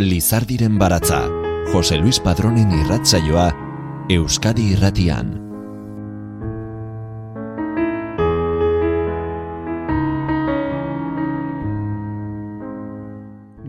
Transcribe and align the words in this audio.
Lizardiren 0.00 0.78
baratza, 0.78 1.20
Jose 1.72 1.98
Luis 1.98 2.18
Padronen 2.24 2.72
irratzaioa, 2.72 3.50
Euskadi 4.10 4.70
irratian. 4.72 5.34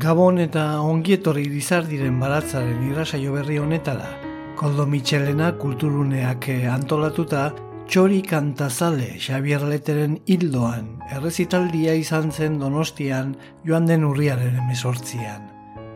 Gabon 0.02 0.40
eta 0.42 0.66
ongietorri 0.82 1.46
Lizardiren 1.52 2.18
baratzaren 2.24 2.82
irratsaio 2.90 3.36
berri 3.36 3.60
honetara. 3.60 4.10
Koldo 4.56 4.88
Michelena 4.88 5.52
kulturuneak 5.60 6.48
antolatuta 6.72 7.50
Txori 7.92 8.22
kantazale 8.24 9.18
Xavier 9.20 9.66
Leteren 9.68 10.16
hildoan, 10.26 10.94
errezitaldia 11.12 11.98
izan 12.00 12.32
zen 12.32 12.56
donostian 12.62 13.36
joan 13.68 13.90
den 13.92 14.08
urriaren 14.08 14.62
emesortzian. 14.64 15.51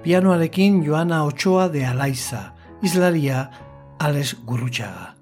Pianoarekin 0.05 0.83
Joana 0.85 1.23
Ochoa 1.23 1.67
de 1.67 1.83
Alaiza, 1.83 2.53
izlaria 2.83 3.49
Ales 3.97 4.35
Gurrutxaga. 4.45 5.15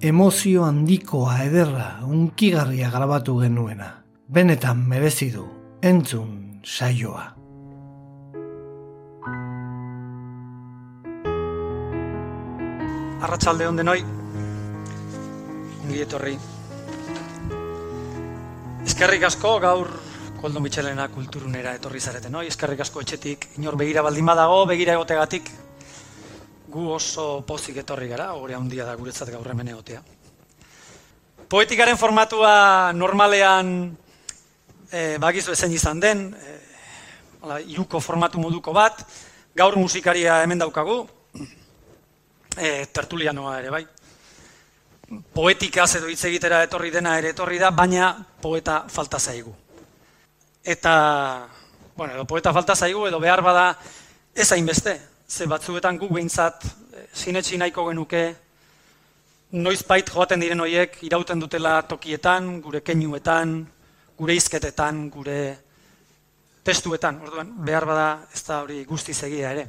Emozio 0.00 0.64
handikoa 0.64 1.34
ederra, 1.44 1.98
unkigarria 2.08 2.88
grabatu 2.90 3.34
genuena. 3.42 3.90
Benetan 4.32 4.86
merezi 4.88 5.28
du, 5.34 5.44
entzun 5.82 6.62
saioa. 6.64 7.26
Arratsalde 13.20 13.68
on 13.68 13.82
denoi, 13.82 13.98
ongi 15.82 16.00
etorri. 16.06 16.38
Eskerrik 18.88 19.28
asko 19.28 19.58
gaur 19.60 19.92
Koldo 20.42 20.58
Michelena 20.58 21.04
kulturunera 21.06 21.70
etorri 21.76 22.00
zarete, 22.02 22.26
noi? 22.26 22.48
Eskerrik 22.50 22.80
asko 22.82 22.98
etxetik, 23.04 23.44
inor 23.60 23.76
begira 23.78 24.02
baldin 24.02 24.26
badago, 24.26 24.64
begira 24.66 24.96
egotegatik, 24.96 25.46
gu 26.66 26.86
oso 26.90 27.26
pozik 27.46 27.78
etorri 27.84 28.08
gara, 28.10 28.32
hori 28.34 28.56
handia 28.58 28.82
da 28.88 28.96
guretzat 28.98 29.30
gaur 29.30 29.46
hemen 29.52 29.70
egotea. 29.70 30.02
Poetikaren 31.46 31.94
formatua 32.00 32.90
normalean 32.90 33.72
e, 34.90 35.06
bagizu 35.22 35.54
ezen 35.54 35.78
izan 35.78 36.02
den, 36.02 36.26
e, 36.34 36.58
iruko 37.76 38.02
formatu 38.02 38.42
moduko 38.42 38.74
bat, 38.74 39.06
gaur 39.54 39.78
musikaria 39.78 40.42
hemen 40.42 40.66
daukagu, 40.66 41.04
e, 42.58 42.86
tertulianoa 42.90 43.60
ere 43.62 43.76
bai, 43.78 43.84
poetikaz 45.38 45.92
edo 46.02 46.10
hitz 46.10 46.24
egitera 46.34 46.64
etorri 46.66 46.90
dena 46.90 47.14
ere 47.22 47.30
etorri 47.30 47.62
da, 47.62 47.70
baina 47.70 48.16
poeta 48.42 48.82
falta 48.90 49.22
zaigu. 49.22 49.61
Eta, 50.64 51.48
bueno, 51.96 52.14
edo 52.14 52.24
poeta 52.24 52.52
falta 52.52 52.76
zaigu 52.76 53.08
edo 53.08 53.18
behar 53.18 53.42
bada 53.42 53.76
ez 54.34 54.46
hainbeste, 54.52 54.94
ze 55.26 55.46
batzuetan 55.50 55.98
guk 55.98 56.12
behintzat 56.14 56.64
eh, 56.64 57.08
sinetsi 57.12 57.58
nahiko 57.58 57.88
genuke 57.88 58.22
noiz 59.52 59.82
bait 59.88 60.08
joaten 60.08 60.40
diren 60.40 60.60
horiek 60.60 60.96
irauten 61.02 61.40
dutela 61.40 61.82
tokietan, 61.82 62.60
gure 62.62 62.80
keinuetan, 62.80 63.56
gure 64.16 64.36
izketetan, 64.38 65.08
gure 65.10 65.58
testuetan, 66.62 67.18
orduan, 67.26 67.50
behar 67.66 67.84
bada 67.84 68.06
ez 68.32 68.44
da 68.46 68.62
hori 68.62 68.84
guztiz 68.86 69.18
egia 69.26 69.50
ere. 69.50 69.66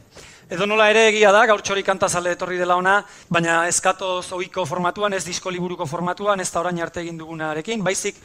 Edo 0.53 0.67
nola 0.69 0.91
ere 0.93 1.07
egia 1.09 1.31
da, 1.33 1.41
gaur 1.49 1.65
txori 1.65 1.81
kantazale 1.83 2.35
etorri 2.37 2.61
dela 2.61 2.77
ona, 2.77 2.99
baina 3.33 3.63
eskato 3.67 4.21
zoiko 4.21 4.67
formatuan, 4.69 5.17
ez 5.17 5.25
disko 5.25 5.49
liburuko 5.49 5.89
formatuan, 5.89 6.39
ez 6.39 6.51
da 6.53 6.61
orain 6.61 6.79
arte 6.85 7.01
egin 7.01 7.17
dugunarekin, 7.17 7.81
baizik 7.83 8.21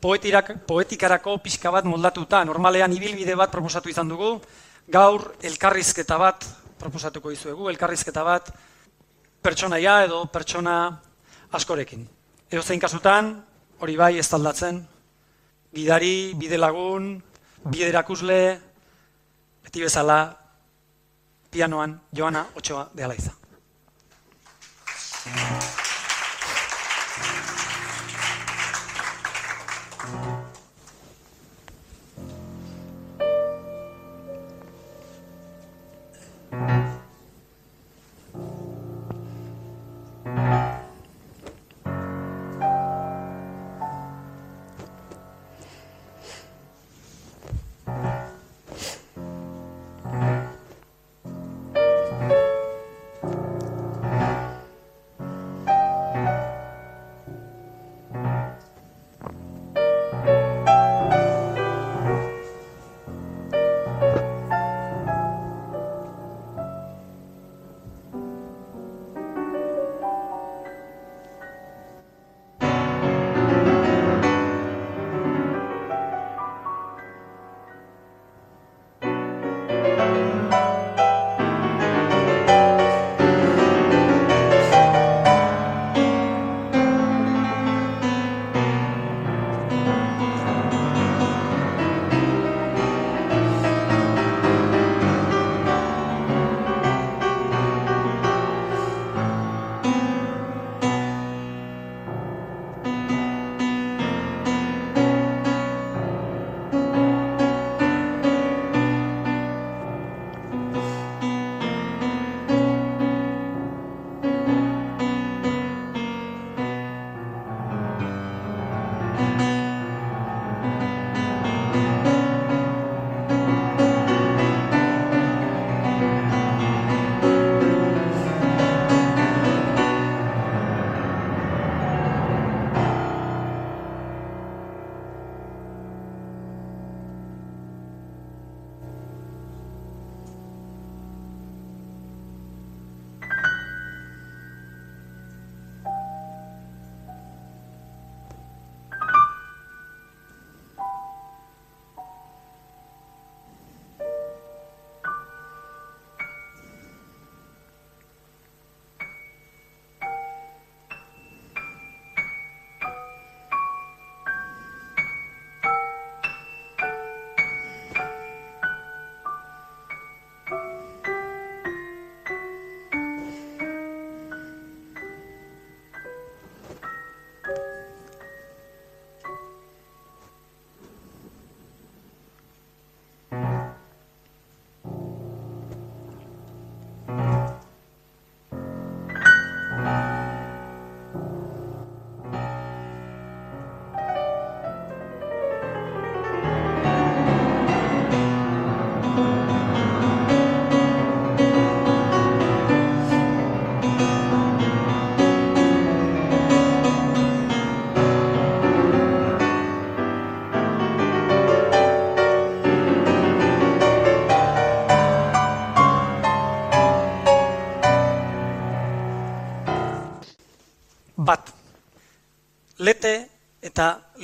poetirak, 0.00 0.52
poetikarako 0.66 1.38
pixka 1.42 1.70
bat 1.74 1.84
moldatuta, 1.84 2.44
normalean 2.44 2.92
ibilbide 2.94 3.34
bat 3.36 3.50
proposatu 3.50 3.90
izan 3.90 4.08
dugu, 4.08 4.36
gaur 4.88 5.32
elkarrizketa 5.42 6.18
bat 6.18 6.46
proposatuko 6.78 7.32
izuegu, 7.34 7.68
elkarrizketa 7.72 8.24
bat 8.24 8.52
pertsonaia 9.42 10.02
edo 10.06 10.24
pertsona 10.32 10.76
askorekin. 11.52 12.06
Edo 12.50 12.62
zein 12.62 12.80
kasutan, 12.80 13.34
hori 13.80 13.96
bai 13.96 14.16
ez 14.18 14.28
taldatzen, 14.28 14.80
gidari, 15.74 16.34
bide 16.38 16.58
lagun, 16.58 17.16
bide 17.64 17.90
erakusle, 17.92 18.40
beti 19.64 19.84
bezala, 19.84 20.20
pianoan 21.50 21.98
Joana 22.12 22.46
Ochoa 22.56 22.88
de 22.94 23.04
Alaiza. 23.04 23.32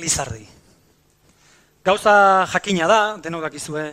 Lizardi. 0.05 0.45
Gauza 1.85 2.45
jakina 2.53 2.85
da, 2.85 2.99
denok 3.17 3.47
dakizue, 3.47 3.87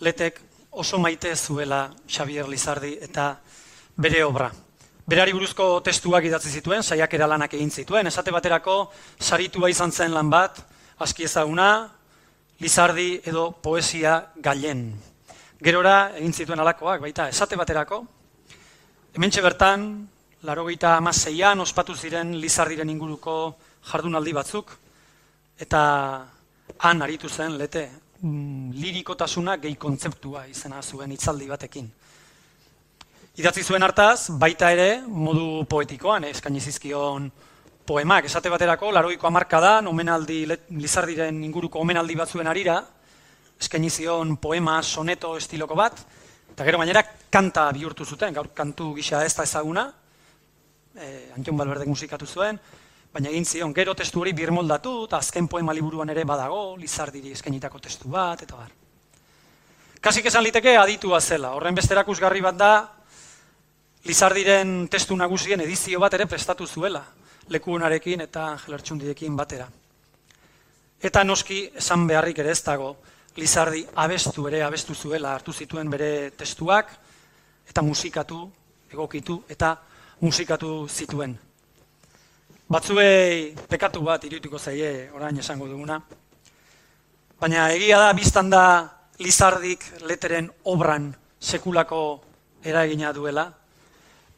letek 0.00 0.40
oso 0.72 0.96
maite 0.96 1.34
zuela 1.36 1.82
Xavier 2.08 2.48
Lizardi 2.48 2.94
eta 3.04 3.34
bere 4.00 4.24
obra. 4.24 4.48
Berari 5.10 5.34
buruzko 5.36 5.82
testuak 5.84 6.24
idatzi 6.24 6.54
zituen, 6.54 6.80
saiakera 6.80 7.28
lanak 7.28 7.58
egin 7.58 7.68
zituen, 7.68 8.08
esate 8.08 8.32
baterako 8.32 8.78
saritua 9.18 9.68
izan 9.68 9.92
zen 9.92 10.16
lan 10.16 10.32
bat, 10.32 10.64
aski 10.98 11.28
ezaguna, 11.28 11.90
Lizardi 12.60 13.20
edo 13.24 13.50
poesia 13.52 14.18
galen. 14.40 14.94
Gerora 15.60 16.12
egin 16.16 16.32
zituen 16.32 16.60
alakoak, 16.60 17.04
baita, 17.04 17.28
esate 17.28 17.56
baterako, 17.60 18.04
hementxe 19.12 19.44
bertan, 19.44 19.90
laro 20.48 20.64
gaita 20.72 20.96
amaseian 20.96 21.60
ospatu 21.60 21.96
ziren 21.96 22.38
Lizardiren 22.40 22.88
inguruko 22.88 23.58
jardunaldi 23.90 24.32
batzuk, 24.32 24.78
eta 25.60 25.80
han 26.80 27.02
aritu 27.02 27.28
zen, 27.28 27.58
lete, 27.58 27.84
mm, 28.22 28.72
lirikotasuna 28.80 29.56
gehi 29.60 29.76
kontzeptua 29.76 30.46
izena 30.48 30.80
zuen 30.82 31.12
itzaldi 31.12 31.48
batekin. 31.48 31.90
Idatzi 33.40 33.62
zuen 33.62 33.82
hartaz, 33.82 34.30
baita 34.40 34.70
ere, 34.72 35.02
modu 35.06 35.64
poetikoan, 35.68 36.24
eh, 36.24 36.30
eskaini 36.34 36.60
zizkion 36.60 37.30
poemak, 37.86 38.24
esate 38.24 38.50
baterako, 38.50 38.90
laroiko 38.92 39.26
amarka 39.26 39.60
da, 39.60 39.78
omenaldi, 39.88 40.46
lizardiren 40.70 41.44
inguruko 41.44 41.80
omenaldi 41.80 42.16
batzuen 42.16 42.46
arira, 42.46 42.80
eskaini 43.60 43.90
zion 43.90 44.36
poema 44.36 44.82
soneto 44.82 45.36
estiloko 45.36 45.76
bat, 45.76 46.00
eta 46.52 46.64
gero 46.64 46.78
gainera 46.78 47.04
kanta 47.30 47.70
bihurtu 47.72 48.04
zuten, 48.04 48.34
gaur 48.34 48.48
kantu 48.54 48.94
gisa 48.94 49.24
ez 49.24 49.34
da 49.36 49.44
ezaguna, 49.44 49.92
eh, 50.96 51.32
Antion 51.36 51.56
Balberdek 51.56 51.88
musikatu 51.88 52.26
zuen, 52.26 52.58
baina 53.12 53.28
egin 53.28 53.44
zion, 53.44 53.74
gero 53.74 53.94
testu 53.94 54.20
hori 54.20 54.32
birmoldatu, 54.32 55.04
eta 55.08 55.18
azken 55.18 55.48
poema 55.48 55.74
liburuan 55.74 56.10
ere 56.10 56.24
badago, 56.24 56.76
lizardiri 56.76 57.32
eskenitako 57.32 57.78
testu 57.78 58.08
bat, 58.08 58.42
eta 58.42 58.56
bar. 58.56 58.70
Kasik 60.00 60.26
esan 60.30 60.44
liteke 60.44 60.76
aditua 60.76 61.20
zela, 61.20 61.52
horren 61.58 61.74
besterakusgarri 61.74 62.40
bat 62.40 62.56
da, 62.56 62.72
lizardiren 64.06 64.88
testu 64.88 65.16
nagusien 65.16 65.60
edizio 65.60 66.00
bat 66.00 66.14
ere 66.14 66.26
prestatu 66.26 66.66
zuela, 66.66 67.02
lekuunarekin 67.48 68.20
eta 68.24 68.46
angelertxundiekin 68.54 69.36
batera. 69.36 69.68
Eta 71.02 71.24
noski 71.24 71.64
esan 71.76 72.06
beharrik 72.06 72.38
ere 72.38 72.52
ez 72.52 72.62
dago, 72.62 72.94
Lizardi 73.38 73.84
abestu 73.94 74.48
ere 74.48 74.62
abestu 74.66 74.94
zuela 74.94 75.34
hartu 75.36 75.52
zituen 75.52 75.90
bere 75.90 76.30
testuak 76.36 76.90
eta 77.70 77.82
musikatu, 77.82 78.40
egokitu 78.90 79.44
eta 79.48 79.76
musikatu 80.20 80.88
zituen. 80.88 81.38
Batzuei 82.70 83.50
pekatu 83.66 83.98
bat 84.06 84.22
irutiko 84.22 84.58
zaie 84.58 85.08
orain 85.10 85.38
esango 85.42 85.66
duguna. 85.66 85.96
Baina 87.40 87.64
egia 87.74 87.98
da 87.98 88.12
biztan 88.14 88.52
da 88.52 88.62
Lizardik 89.18 89.82
leteren 90.06 90.46
obran 90.70 91.08
sekulako 91.40 91.98
eragina 92.62 93.10
duela. 93.12 93.48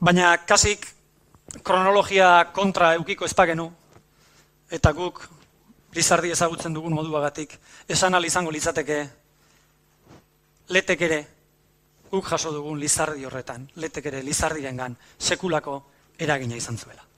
Baina 0.01 0.33
kasik 0.49 0.89
kronologia 1.61 2.31
kontra 2.57 2.95
eukiko 2.95 3.29
ezpagenu 3.29 3.69
eta 4.71 4.95
guk 4.97 5.29
Lizardi 5.93 6.33
ezagutzen 6.33 6.73
dugun 6.73 6.97
moduagatik 6.97 7.59
esan 7.87 8.17
izango 8.25 8.51
litzateke 8.51 8.99
letek 10.73 11.01
ere 11.03 11.23
guk 12.11 12.25
jaso 12.33 12.51
dugun 12.51 12.81
Lizardi 12.81 13.27
horretan, 13.29 13.69
letek 13.77 14.07
ere 14.07 14.23
Lizardirengan 14.23 14.97
sekulako 15.19 15.83
eragina 16.19 16.57
izan 16.57 16.79
zuela. 16.79 17.12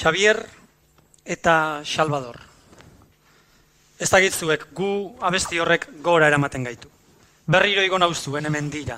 Xavier 0.00 0.46
eta 1.28 1.82
Salvador. 1.84 2.38
Ez 4.00 4.08
dagitzuek, 4.08 4.70
gu 4.72 5.18
abesti 5.20 5.58
horrek 5.60 5.90
gora 6.00 6.30
eramaten 6.30 6.64
gaitu. 6.64 6.88
Berriro 7.44 7.84
igon 7.84 8.00
hau 8.00 8.14
zuen 8.14 8.48
hemen 8.48 8.70
dira, 8.72 8.96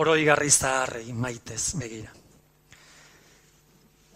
oroi 0.00 0.24
garri 0.24 0.48
zaharrei 0.48 1.12
maitez 1.12 1.74
begira. 1.76 2.08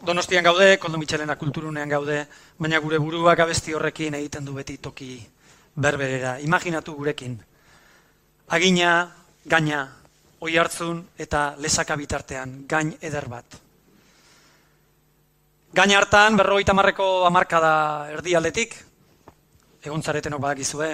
Donostian 0.08 0.49
gaude, 0.49 0.78
koldo 0.80 0.96
mitxelena 0.96 1.37
kulturunean 1.37 1.92
gaude, 1.92 2.23
baina 2.56 2.80
gure 2.80 2.96
buruak 2.96 3.44
abesti 3.44 3.76
horrekin 3.76 4.16
egiten 4.16 4.49
du 4.49 4.56
beti 4.56 4.78
toki 4.78 5.20
berberera. 5.76 6.38
Imaginatu 6.40 6.96
gurekin. 6.96 7.37
Agina, 8.56 9.12
gaina, 9.44 9.85
oi 10.40 10.56
hartzun 10.56 11.04
eta 11.18 11.50
lesaka 11.61 11.96
bitartean, 11.96 12.62
gain 12.64 12.96
eder 13.02 13.28
bat. 13.28 13.65
Gain 15.76 15.92
hartan, 15.92 16.38
berrogeita 16.40 16.73
marreko 16.73 17.26
amarka 17.28 17.59
da 17.61 17.73
erdi 18.09 18.33
aldetik, 18.33 18.73
egon 19.85 20.00
zaretenok 20.00 20.40
badakizue, 20.40 20.88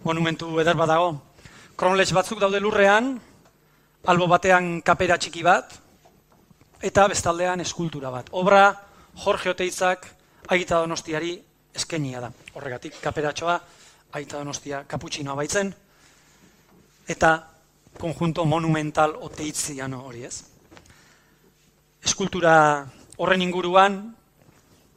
monumentu 0.00 0.48
eder 0.62 0.78
badago. 0.80 1.10
Kronlech 1.76 2.14
batzuk 2.16 2.40
daude 2.40 2.56
lurrean, 2.56 3.10
albo 4.08 4.28
batean 4.32 4.80
kapera 4.80 5.18
txiki 5.20 5.44
bat, 5.44 5.76
eta 6.80 7.04
bestaldean 7.12 7.60
eskultura 7.66 8.14
bat. 8.16 8.32
Obra 8.32 8.62
Jorge 9.26 9.52
Oteitzak 9.52 10.08
aita 10.56 10.80
donostiari 10.80 11.36
eskenia 11.76 12.24
da. 12.24 12.32
Horregatik, 12.56 12.96
kaperatxoa 13.04 13.60
aita 14.16 14.40
donostia 14.40 14.86
kaputxinoa 14.88 15.36
baitzen, 15.36 15.76
eta 17.12 17.36
konjunto 18.00 18.48
monumental 18.48 19.18
oteitziano 19.28 20.00
hori 20.08 20.24
ez. 20.32 20.36
Eskultura 22.08 22.54
horren 23.16 23.42
inguruan, 23.42 24.16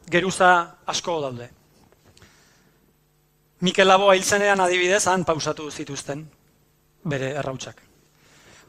geruza 0.09 0.51
asko 0.85 1.19
daude. 1.21 1.49
Mikel 3.61 3.87
Laboa 3.87 4.13
hiltzenean 4.15 4.61
adibidez, 4.61 5.07
han 5.07 5.25
pausatu 5.25 5.69
zituzten 5.71 6.27
bere 7.03 7.31
errautsak. 7.41 7.81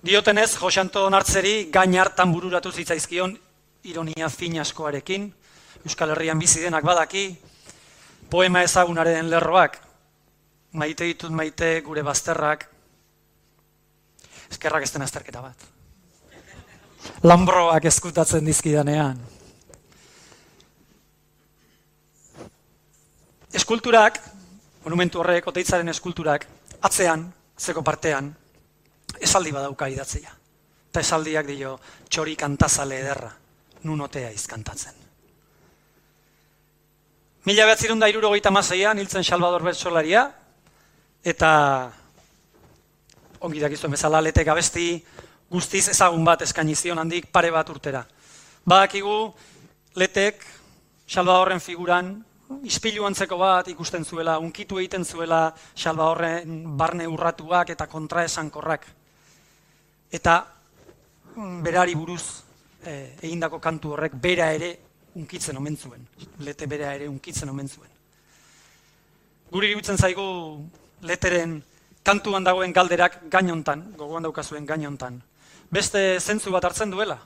Diotenez, 0.05 0.55
Josanto 0.57 1.09
Nartzeri 1.11 1.69
gain 1.73 1.99
hartan 1.99 2.33
bururatu 2.33 2.73
zitzaizkion 2.73 3.35
ironia 3.85 4.29
fin 4.29 4.59
askoarekin, 4.61 5.29
Euskal 5.85 6.11
Herrian 6.15 6.39
bizi 6.39 6.63
denak 6.63 6.85
badaki, 6.85 7.29
poema 8.31 8.63
ezagunaren 8.63 9.31
lerroak, 9.31 9.79
maite 10.73 11.07
ditut 11.09 11.33
maite 11.33 11.81
gure 11.87 12.03
bazterrak, 12.03 12.67
eskerrak 14.51 14.87
ez 14.87 14.93
den 14.93 15.03
azterketa 15.03 15.43
bat. 15.43 15.67
Lambroak 17.23 17.85
eskutatzen 17.85 18.47
dizkidanean. 18.47 19.19
Eskulturak, 23.55 24.21
monumentu 24.85 25.23
horrek, 25.23 25.47
oteitzaren 25.49 25.89
eskulturak, 25.89 26.45
atzean, 26.85 27.25
zeko 27.59 27.83
partean, 27.83 28.29
esaldi 29.21 29.53
badauka 29.53 29.89
idatzea. 29.89 30.35
Eta 30.91 31.01
esaldiak 31.01 31.47
dio, 31.49 31.79
txori 32.09 32.37
kantazale 32.37 33.01
ederra, 33.01 33.31
nunotea 33.85 34.31
izkantatzen. 34.35 34.95
Mila 37.49 37.65
behatzirun 37.65 38.01
da 38.01 38.09
iruro 38.11 38.35
gaita 38.35 38.51
mazaian, 38.53 38.99
hiltzen 39.01 39.25
Salvador 39.25 39.65
Bertsolaria, 39.65 40.27
eta 41.25 41.51
ongi 43.41 43.63
dakizuen 43.63 43.95
bezala, 43.95 44.21
letek 44.21 44.49
abesti 44.53 44.91
guztiz 45.49 45.87
ezagun 45.95 46.25
bat 46.27 46.43
eskainizion 46.45 46.99
handik 47.01 47.31
pare 47.33 47.51
bat 47.51 47.69
urtera. 47.73 48.05
Badakigu, 48.69 49.33
letek 49.97 50.45
Salvadorren 51.09 51.61
figuran 51.65 52.11
ispilu 52.65 53.05
antzeko 53.07 53.37
bat 53.39 53.69
ikusten 53.69 54.05
zuela, 54.05 54.39
unkitu 54.39 54.79
egiten 54.81 55.05
zuela 55.05 55.53
salba 55.75 56.09
horren 56.13 56.63
barne 56.77 57.07
urratuak 57.09 57.71
eta 57.75 57.87
kontraesankorrak. 57.87 58.87
Eta 60.13 60.39
mm, 61.37 61.63
berari 61.63 61.95
buruz 61.95 62.23
e, 62.85 63.15
egindako 63.21 63.61
kantu 63.61 63.93
horrek 63.95 64.17
bera 64.21 64.51
ere 64.53 64.75
unkitzen 65.15 65.57
omen 65.57 65.77
zuen. 65.77 66.07
Lete 66.45 66.67
bera 66.67 66.95
ere 66.95 67.09
unkitzen 67.09 67.49
omen 67.49 67.69
zuen. 67.69 67.91
Guri 69.51 69.73
irutzen 69.73 69.97
zaigu 69.97 70.25
leteren 71.03 71.63
kantuan 72.05 72.45
dagoen 72.45 72.73
galderak 72.73 73.21
gainontan, 73.31 73.93
gogoan 73.97 74.25
daukazuen 74.25 74.67
gainontan. 74.67 75.21
Beste 75.71 76.21
zentzu 76.21 76.53
bat 76.53 76.65
hartzen 76.65 76.91
duela. 76.91 77.19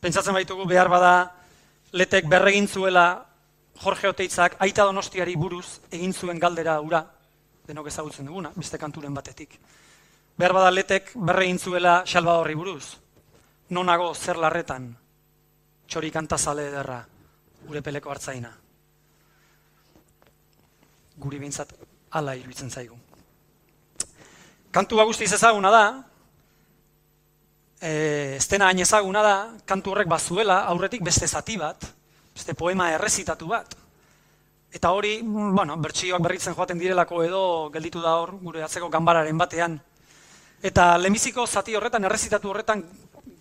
Pentsatzen 0.00 0.36
baitugu 0.36 0.66
behar 0.68 0.90
bada 0.92 1.32
letek 1.96 2.28
berregin 2.28 2.68
zuela 2.68 3.24
Jorge 3.82 4.08
Oteitzak 4.08 4.56
aita 4.64 4.84
donostiari 4.88 5.36
buruz 5.36 5.80
egin 5.92 6.14
zuen 6.14 6.38
galdera 6.40 6.78
ura, 6.80 7.02
denok 7.66 7.88
ezagutzen 7.90 8.26
duguna, 8.26 8.52
beste 8.56 8.78
kanturen 8.78 9.14
batetik. 9.14 9.58
Behar 10.36 10.54
badaletek 10.56 11.12
berre 11.16 11.44
egin 11.44 11.58
zuela 11.58 12.02
xalba 12.06 12.38
horri 12.40 12.54
buruz. 12.54 12.96
Nonago 13.70 14.12
zer 14.14 14.38
larretan, 14.38 14.88
txori 15.88 16.10
kantazale 16.14 16.68
ederra, 16.68 17.00
gure 17.66 17.82
peleko 17.82 18.12
hartzaina. 18.12 18.52
Guri 21.16 21.40
bintzat 21.40 21.72
ala 22.20 22.36
iruditzen 22.36 22.70
zaigu. 22.70 22.98
Kantu 24.70 25.00
guztiz 25.08 25.32
ezaguna 25.32 25.70
da, 25.72 25.84
e, 27.80 28.36
estena 28.36 28.68
hain 28.68 28.80
ezaguna 28.84 29.22
da, 29.22 29.36
kantu 29.64 29.94
horrek 29.94 30.08
bazuela 30.08 30.60
aurretik 30.68 31.02
beste 31.02 31.26
zati 31.26 31.56
bat, 31.56 31.95
beste 32.36 32.54
poema 32.54 32.90
errezitatu 32.92 33.48
bat. 33.48 33.74
Eta 34.76 34.90
hori, 34.92 35.18
bueno, 35.24 35.76
bertsioak 35.80 36.20
berritzen 36.22 36.54
joaten 36.54 36.78
direlako 36.78 37.22
edo 37.24 37.42
gelditu 37.72 38.02
da 38.04 38.16
hor, 38.20 38.34
gure 38.42 38.64
atzeko 38.66 38.90
ganbararen 38.92 39.38
batean. 39.40 39.78
Eta 40.60 40.96
lehenbiziko 41.00 41.46
zati 41.46 41.76
horretan, 41.78 42.04
errezitatu 42.04 42.50
horretan, 42.52 42.82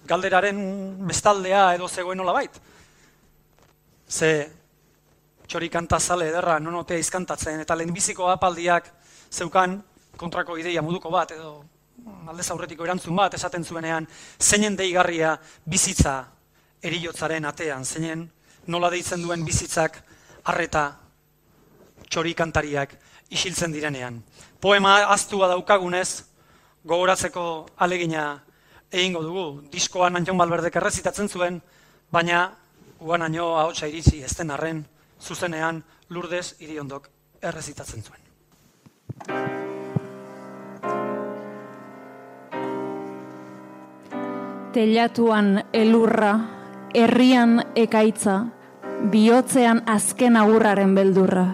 galderaren 0.07 0.59
bestaldea 1.09 1.73
edo 1.75 1.89
zegoen 1.89 2.21
nola 2.21 2.35
bait. 2.37 2.59
Ze 4.07 4.29
txori 5.47 5.69
kanta 5.73 5.99
zale 5.99 6.29
ederra 6.29 6.59
nonotea 6.59 7.01
izkantatzen, 7.01 7.59
eta 7.65 7.75
lehenbiziko 7.75 8.29
apaldiak 8.31 8.87
zeukan 9.31 9.75
kontrako 10.15 10.55
ideia 10.61 10.81
muduko 10.85 11.11
bat, 11.11 11.35
edo 11.35 11.57
aldez 12.29 12.47
aurretiko 12.53 12.85
erantzun 12.85 13.15
bat, 13.17 13.33
esaten 13.33 13.65
zuenean, 13.65 14.07
zeinen 14.39 14.77
deigarria 14.77 15.35
bizitza 15.65 16.15
eriotzaren 16.85 17.45
atean, 17.51 17.83
zeinen 17.83 18.25
nola 18.67 18.89
deitzen 18.89 19.21
duen 19.21 19.45
bizitzak 19.45 20.01
harreta 20.43 20.85
txori 22.09 22.33
kantariak 22.33 22.95
isiltzen 23.29 23.73
direnean. 23.73 24.21
Poema 24.61 24.97
aztua 25.13 25.47
daukagunez, 25.51 26.23
gogoratzeko 26.85 27.45
alegina 27.77 28.43
egingo 28.91 29.23
dugu. 29.23 29.45
Diskoan 29.71 30.15
Antion 30.15 30.37
Balberdek 30.37 30.75
errezitatzen 30.75 31.29
zuen, 31.29 31.61
baina 32.11 32.47
uan 32.99 33.25
aino 33.25 33.55
ahotsa 33.59 33.89
iritsi 33.89 34.21
ezten 34.23 34.51
arren, 34.51 34.85
zuzenean 35.21 35.83
lurdez 36.09 36.55
iriondok 36.59 37.09
errezitatzen 37.41 38.03
zuen. 38.03 38.21
Telatuan 44.75 45.63
elurra, 45.71 46.33
herrian 46.93 47.61
ekaitza, 47.79 48.41
bihotzean 49.11 49.83
azken 49.85 50.37
agurraren 50.37 50.95
beldurra. 50.95 51.45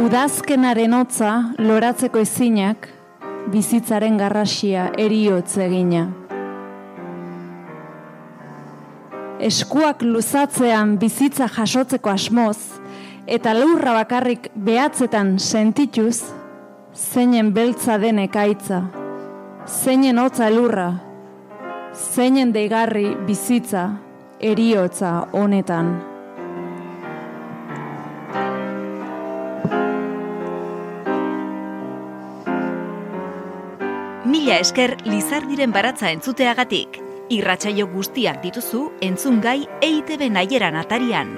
Udazkenaren 0.00 0.94
hotza 0.94 1.32
loratzeko 1.58 2.22
ezinak, 2.22 2.88
bizitzaren 3.50 4.18
garrasia 4.20 4.90
eriotz 4.98 5.56
egina. 5.58 6.06
Eskuak 9.40 10.02
luzatzean 10.04 10.98
bizitza 11.00 11.48
jasotzeko 11.48 12.12
asmoz, 12.12 12.58
eta 13.26 13.54
lurra 13.56 13.94
bakarrik 13.96 14.50
behatzetan 14.54 15.38
sentituz, 15.38 16.20
zeinen 16.94 17.52
beltza 17.56 17.96
den 17.98 18.20
ekaitza, 18.26 18.82
zeinen 19.66 20.20
hotza 20.20 20.50
elurra, 20.52 20.90
zeinen 21.94 22.52
deigarri 22.52 23.14
bizitza 23.26 23.88
eriotza 24.40 25.16
honetan. 25.32 25.94
Mila 34.50 34.64
esker 34.64 34.96
Lizardiren 35.06 35.70
baratza 35.70 36.08
entzuteagatik. 36.10 36.96
Irratsaio 37.36 37.84
guztiak 37.92 38.40
dituzu 38.42 38.80
entzungai 39.06 39.60
EITB 39.78 40.26
naieran 40.34 40.74
atarian. 40.80 41.36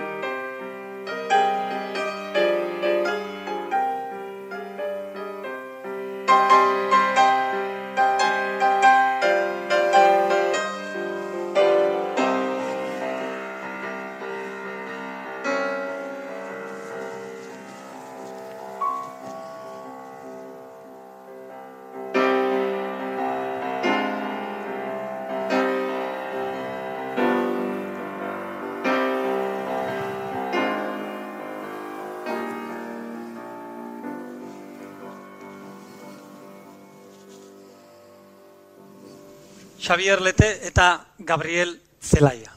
Xavier 39.92 40.22
Lete 40.22 40.66
eta 40.66 41.06
Gabriel 41.18 41.78
Zelaia. 42.00 42.50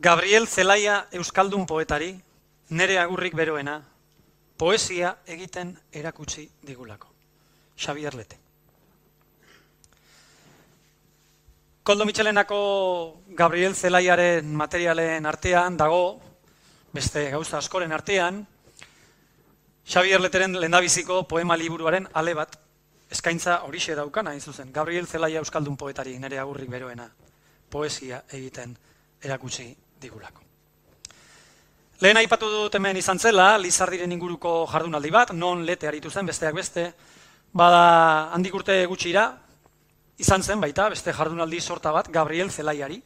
Gabriel 0.00 0.48
Zelaia 0.48 1.06
euskaldun 1.12 1.68
poetari, 1.70 2.16
nere 2.74 2.96
agurrik 2.98 3.36
beroena, 3.38 3.76
poesia 4.58 5.12
egiten 5.30 5.70
erakutsi 5.92 6.48
digulako. 6.66 7.12
Xavier 7.78 8.16
Lete. 8.18 8.40
Koldo 11.84 12.04
Michelenako 12.10 13.22
Gabriel 13.28 13.76
Zelaiaren 13.76 14.50
materialen 14.50 15.30
artean 15.30 15.76
dago, 15.76 16.18
beste 16.90 17.28
gauza 17.30 17.62
askoren 17.62 17.94
artean, 17.94 18.48
Xavier 19.86 20.20
Leteren 20.20 20.58
lendabiziko 20.58 21.22
poema 21.28 21.56
liburuaren 21.56 22.10
ale 22.14 22.34
bat, 22.34 22.58
eskaintza 23.10 23.62
horixe 23.66 23.94
daukana, 23.98 24.30
hain 24.30 24.40
zuzen. 24.40 24.72
Gabriel 24.72 25.06
Zelaia 25.06 25.40
Euskaldun 25.42 25.76
poetari, 25.76 26.18
nere 26.18 26.38
agurrik 26.38 26.70
beroena, 26.70 27.08
poesia 27.70 28.22
egiten 28.30 28.76
erakutsi 29.22 29.66
digulako. 30.00 30.46
Lehen 32.00 32.16
aipatu 32.16 32.48
dut 32.48 32.74
hemen 32.78 32.96
izan 32.96 33.18
zela, 33.18 33.58
Lizardiren 33.60 34.12
inguruko 34.12 34.64
jardunaldi 34.70 35.10
bat, 35.12 35.34
non 35.36 35.66
lete 35.66 35.88
aritu 35.88 36.10
zen, 36.10 36.24
besteak 36.26 36.54
beste, 36.56 36.86
bada 37.52 38.30
handik 38.32 38.54
urte 38.56 38.78
gutxira, 38.88 39.26
izan 40.16 40.42
zen 40.42 40.60
baita, 40.60 40.88
beste 40.88 41.12
jardunaldi 41.12 41.60
sorta 41.60 41.92
bat, 41.92 42.08
Gabriel 42.08 42.50
Zelaiari, 42.50 43.02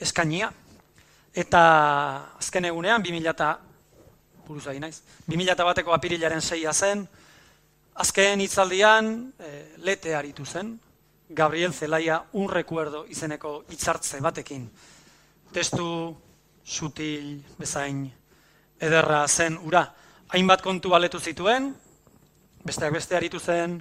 eskainia, 0.00 0.48
eta 1.34 1.60
azken 2.38 2.70
egunean, 2.70 3.02
2000 3.04 3.30
eta, 3.34 3.50
buruz 4.46 4.64
naiz, 4.80 5.02
2000 5.26 5.68
bateko 5.68 5.92
apirilaren 5.92 6.40
seia 6.40 6.72
zen, 6.72 7.04
azken 7.94 8.40
hitzaldian 8.40 9.32
e, 9.38 9.50
lete 9.78 10.14
aritu 10.14 10.44
zen, 10.44 10.74
Gabriel 11.28 11.72
Zelaia 11.72 12.24
un 12.32 12.50
recuerdo 12.50 13.04
izeneko 13.08 13.64
hitzartze 13.68 14.20
batekin. 14.20 14.68
Testu 15.52 15.86
sutil, 16.64 17.42
bezain, 17.58 18.04
ederra 18.80 19.26
zen 19.28 19.58
ura. 19.62 19.84
Hainbat 20.34 20.62
kontu 20.62 20.90
baletu 20.90 21.20
zituen, 21.20 21.70
besteak 22.64 22.92
beste 22.92 23.16
aritu 23.16 23.38
zen, 23.40 23.78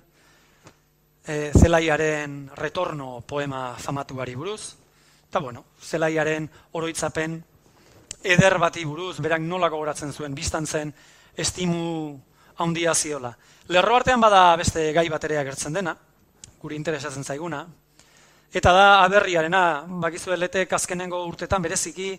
e, 1.26 1.52
zelaiaren 1.58 2.52
retorno 2.56 3.22
poema 3.28 3.74
famatuari 3.80 4.36
buruz, 4.36 4.76
eta 5.30 5.40
bueno, 5.40 5.66
zelaiaren 5.82 6.50
oroitzapen 6.72 7.40
eder 8.24 8.58
bati 8.60 8.86
buruz, 8.86 9.18
berak 9.20 9.42
nola 9.42 9.70
gogoratzen 9.70 10.14
zuen, 10.14 10.36
biztan 10.36 10.68
zen, 10.68 10.94
estimu 11.36 12.20
handia 12.62 12.94
ziola. 12.94 13.34
Lerro 13.72 13.96
artean 13.96 14.20
bada 14.20 14.58
beste 14.60 14.90
gai 14.92 15.06
baterea 15.08 15.44
gertzen 15.48 15.72
dena, 15.78 15.94
guri 16.60 16.76
interesatzen 16.76 17.24
zaiguna, 17.24 17.62
eta 18.52 18.74
da 18.76 18.88
aberriarena, 19.06 19.86
bakizu 20.04 20.36
letek 20.36 20.74
azkenengo 20.76 21.22
urtetan 21.30 21.64
bereziki, 21.64 22.10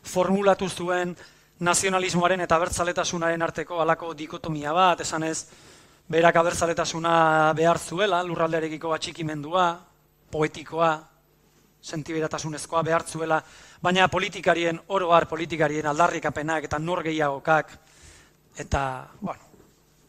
formulatu 0.00 0.68
zuen 0.68 1.12
nazionalismoaren 1.60 2.40
eta 2.40 2.56
abertzaletasunaren 2.56 3.44
arteko 3.44 3.82
halako 3.84 4.14
dikotomia 4.16 4.72
bat, 4.72 5.04
esanez, 5.04 5.46
berak 6.08 6.40
abertzaletasuna 6.40 7.52
behar 7.52 7.78
zuela, 7.78 8.22
lurraldearekiko 8.24 8.96
atxikimendua, 8.96 9.68
poetikoa, 10.32 10.92
sentiberatasunezkoa 11.84 12.82
behar 12.82 13.04
zuela, 13.04 13.42
baina 13.82 14.08
politikarien, 14.08 14.80
oroar 14.88 15.28
politikarien 15.28 15.86
aldarrikapenak 15.86 16.64
eta 16.64 16.78
nor 16.78 17.04
gehiagokak, 17.04 17.80
eta, 18.56 18.84
bueno, 19.20 19.53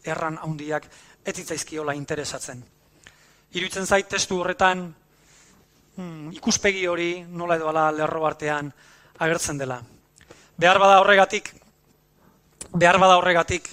erran 0.06 0.38
handiak 0.42 0.86
ez 1.24 1.34
zitzaizkiola 1.36 1.94
interesatzen. 1.98 2.62
Iruitzen 3.56 3.86
zait 3.86 4.08
testu 4.08 4.40
horretan, 4.40 4.86
hmm, 5.96 6.32
ikuspegi 6.36 6.86
hori 6.86 7.10
nola 7.28 7.56
edo 7.56 7.68
ala 7.70 7.90
lerro 7.92 8.26
artean, 8.26 8.72
agertzen 9.18 9.58
dela. 9.58 9.80
Behar 10.58 10.78
bada 10.78 11.00
horregatik, 11.00 11.52
behar 12.72 12.98
bada 13.00 13.16
horregatik, 13.18 13.68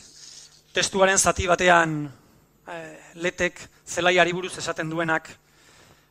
testuaren 0.74 1.17
zati 1.17 1.48
batean 1.48 2.04
e, 2.67 2.78
letek 3.22 3.60
zelaiari 3.86 4.34
buruz 4.34 4.58
esaten 4.58 4.89
duenak, 4.89 5.30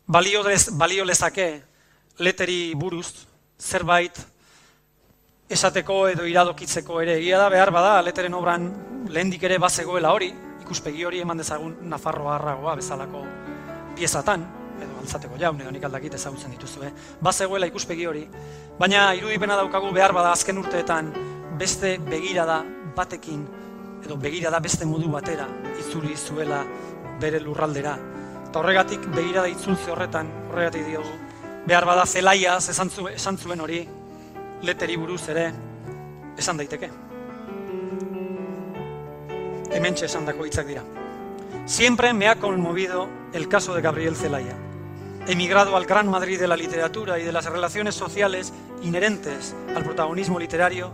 balio, 0.07 0.43
lez, 0.47 0.69
balio 0.79 1.05
lezake 1.05 1.49
leteri 2.19 2.75
buruz 2.77 3.27
zerbait 3.59 4.19
esateko 5.51 6.07
edo 6.09 6.27
iradokitzeko 6.27 7.01
ere 7.03 7.17
egia 7.19 7.39
da 7.39 7.49
behar 7.53 7.71
bada 7.71 8.01
leteren 8.03 8.35
obran 8.35 8.69
lehendik 9.11 9.43
ere 9.43 9.59
bazegoela 9.59 10.13
hori, 10.13 10.33
ikuspegi 10.63 11.05
hori 11.05 11.21
eman 11.21 11.39
dezagun 11.39 11.77
Nafarroa 11.91 12.37
harragoa 12.37 12.77
bezalako 12.79 13.25
piezatan, 13.97 14.45
edo 14.81 15.01
altzateko 15.03 15.37
jaun, 15.39 15.61
edo 15.61 15.71
nik 15.75 15.85
aldakit 15.85 16.15
ezagutzen 16.15 16.55
dituzue, 16.55 16.93
bazegoela 17.21 17.67
ikuspegi 17.69 18.07
hori, 18.07 18.23
baina 18.79 19.11
irudipena 19.19 19.59
daukagu 19.61 19.93
behar 19.93 20.15
bada 20.17 20.33
azken 20.33 20.59
urteetan 20.63 21.13
beste 21.59 21.99
begirada 21.99 22.63
batekin, 22.97 23.45
edo 24.05 24.17
begirada 24.17 24.61
beste 24.61 24.87
modu 24.89 25.11
batera 25.11 25.47
itzuli 25.79 26.17
zuela 26.17 26.63
bere 27.21 27.41
lurraldera. 27.41 27.97
Eta 28.49 28.61
horregatik 28.61 29.05
begirada 29.15 29.49
itzultze 29.49 29.93
horretan, 29.93 30.31
horregatik 30.51 30.87
diogu, 30.87 31.13
behar 31.67 31.87
bada 31.87 32.07
zelaiaz 32.07 32.69
esan 32.73 33.39
zuen 33.39 33.61
hori, 33.61 33.85
leteri 34.63 34.97
buruz 34.97 35.29
ere, 35.29 35.53
esan 36.39 36.57
daiteke. 36.57 36.91
Hementxe 39.73 40.07
esan 40.07 40.27
dako 40.27 40.47
hitzak 40.47 40.67
dira. 40.67 40.83
Siempre 41.67 42.13
me 42.13 42.29
ha 42.29 42.37
conmovido 42.37 43.09
el 43.33 43.49
caso 43.49 43.75
de 43.75 43.83
Gabriel 43.83 44.17
Zelaya 44.17 44.57
emigrado 45.27 45.77
al 45.77 45.87
Gran 45.87 46.09
Madrid 46.09 46.39
de 46.39 46.49
la 46.49 46.57
literatura 46.57 47.19
y 47.19 47.23
de 47.23 47.33
las 47.33 47.47
relaciones 47.47 47.95
sociales 47.95 48.53
inherentes 48.83 49.55
al 49.75 49.85
protagonismo 49.85 50.39
literario, 50.39 50.91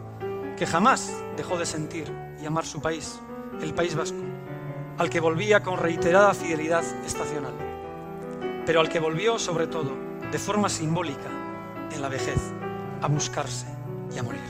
que 0.57 0.67
jamás 0.67 1.13
dejó 1.37 1.57
de 1.57 1.67
sentir 1.67 2.13
y 2.41 2.47
amar 2.47 2.67
su 2.67 2.81
país, 2.81 3.19
el 3.63 3.75
País 3.75 3.95
Vasco, 3.95 4.19
al 4.99 5.09
que 5.09 5.21
volvía 5.21 5.63
con 5.63 5.79
reiterada 5.79 6.35
fidelidad 6.35 6.85
estacional, 7.07 7.55
pero 8.67 8.81
al 8.81 8.89
que 8.89 9.01
volvió 9.01 9.39
sobre 9.39 9.67
todo, 9.67 9.97
de 10.31 10.39
forma 10.39 10.69
simbólica, 10.69 11.31
en 11.91 12.03
la 12.03 12.09
vejez, 12.09 12.39
a 13.01 13.09
buscarse 13.09 13.67
y 14.15 14.19
a 14.19 14.23
morir. 14.23 14.41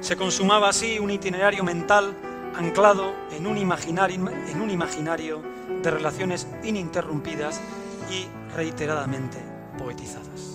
Se 0.00 0.16
consumaba 0.16 0.68
así 0.68 0.98
un 0.98 1.10
itinerario 1.10 1.64
mental 1.64 2.14
anclado 2.56 3.14
en 3.32 3.46
un 3.46 3.58
imaginario, 3.58 4.28
en 4.28 4.60
un 4.60 4.70
imaginario 4.70 5.42
de 5.82 5.90
relaciones 5.90 6.46
ininterrumpidas 6.62 7.60
y 8.10 8.26
reiteradamente 8.54 9.38
poetizadas. 9.78 10.53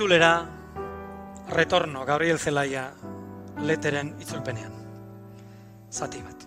Itzulera, 0.00 0.48
retorno, 1.50 2.06
Gabriel 2.06 2.38
Zelaia, 2.38 2.86
leteren 3.60 4.14
itzulpenean. 4.16 4.72
Zati 5.92 6.22
bat. 6.24 6.46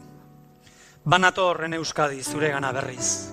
Banator 1.05 1.61
ene 1.67 1.77
Euskadi 1.77 2.23
zure 2.23 2.49
gana 2.49 2.71
berriz. 2.73 3.29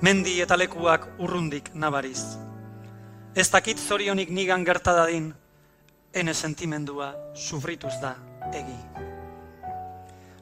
Mendi 0.00 0.38
eta 0.40 0.56
lekuak 0.56 1.04
urrundik 1.20 1.68
nabariz. 1.74 2.24
Ez 3.36 3.50
dakit 3.52 3.76
zorionik 3.76 4.32
nigan 4.32 4.64
gertadadin, 4.64 5.28
ene 6.14 6.34
sentimendua 6.34 7.12
sufrituz 7.36 8.00
da 8.00 8.16
egi. 8.56 8.80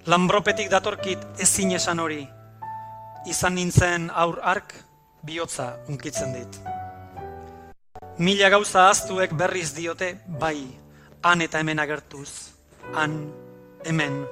Lambropetik 0.07 0.71
datorkit 0.71 1.43
ezin 1.43 1.75
esan 1.75 2.07
hori, 2.07 2.23
izan 3.27 3.59
nintzen 3.59 4.13
aur 4.15 4.39
ark 4.47 4.79
bihotza 5.27 5.73
unkitzen 5.89 6.39
dit. 6.39 6.78
Mila 8.19 8.49
gauza 8.51 8.89
aztuek 8.91 9.31
berriz 9.39 9.69
diote 9.77 10.09
bai, 10.41 10.67
han 11.23 11.43
eta 11.45 11.61
hemen 11.63 11.79
agertuz, 11.79 12.51
han, 12.91 13.13
hemen 13.87 14.25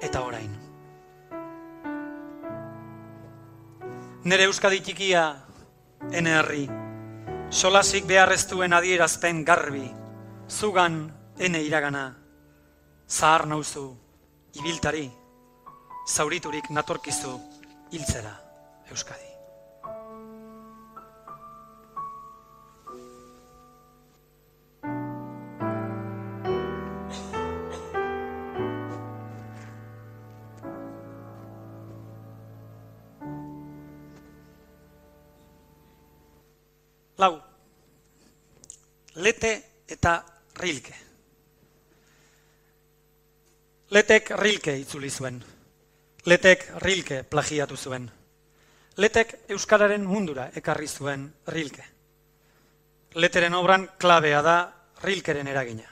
eta 0.00 0.22
orain. 0.24 0.54
Nere 4.24 4.46
euskadi 4.48 4.80
txikia, 4.80 5.24
ene 6.08 6.32
herri, 6.38 6.62
solasik 7.50 8.08
beharreztuen 8.08 8.72
adierazpen 8.72 9.42
garbi, 9.44 9.84
zugan 10.48 11.02
ene 11.36 11.60
iragana, 11.66 12.06
zahar 13.08 13.44
nauzu, 13.50 13.90
ibiltari, 14.56 15.04
zauriturik 16.08 16.72
natorkizu, 16.72 17.36
hiltzera 17.92 18.32
euskadi. 18.88 19.31
Lau, 37.22 37.36
lete 39.22 39.50
eta 39.86 40.16
rilke. 40.58 40.94
Letek 43.94 44.32
rilke 44.40 44.74
itzuli 44.80 45.10
zuen. 45.10 45.36
Letek 46.26 46.64
rilke 46.82 47.20
plagiatu 47.22 47.76
zuen. 47.76 48.08
Letek 48.98 49.36
Euskararen 49.54 50.02
mundura 50.02 50.48
ekarri 50.58 50.88
zuen 50.88 51.28
rilke. 51.54 51.84
Leteren 53.14 53.54
obran 53.54 53.86
klabea 54.02 54.42
da 54.42 54.56
rilkeren 55.04 55.46
eragina. 55.46 55.86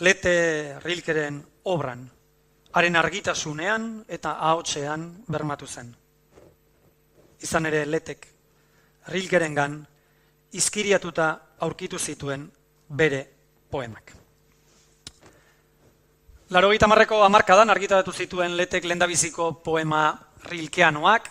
Lete 0.00 0.80
rilkeren 0.82 1.38
obran, 1.70 2.08
haren 2.72 2.96
argitasunean 2.96 3.88
eta 4.08 4.34
ahotsean 4.50 5.06
bermatu 5.28 5.70
zen. 5.70 5.94
Izan 7.38 7.70
ere 7.70 7.86
letek 7.86 8.29
rilkeren 9.08 9.54
gan, 9.54 9.86
izkiriatuta 10.52 11.38
aurkitu 11.60 11.98
zituen 11.98 12.50
bere 12.88 13.26
poemak. 13.70 14.12
Laro 16.50 16.70
marreko 16.88 17.22
amarkadan 17.22 17.70
argitaratu 17.70 18.12
zituen 18.12 18.56
letek 18.56 18.84
lendabiziko 18.84 19.62
poema 19.62 20.18
rilkeanoak, 20.50 21.30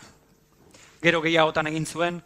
gero 1.01 1.21
gehiagotan 1.21 1.67
egin 1.67 1.85
zuen, 1.85 2.21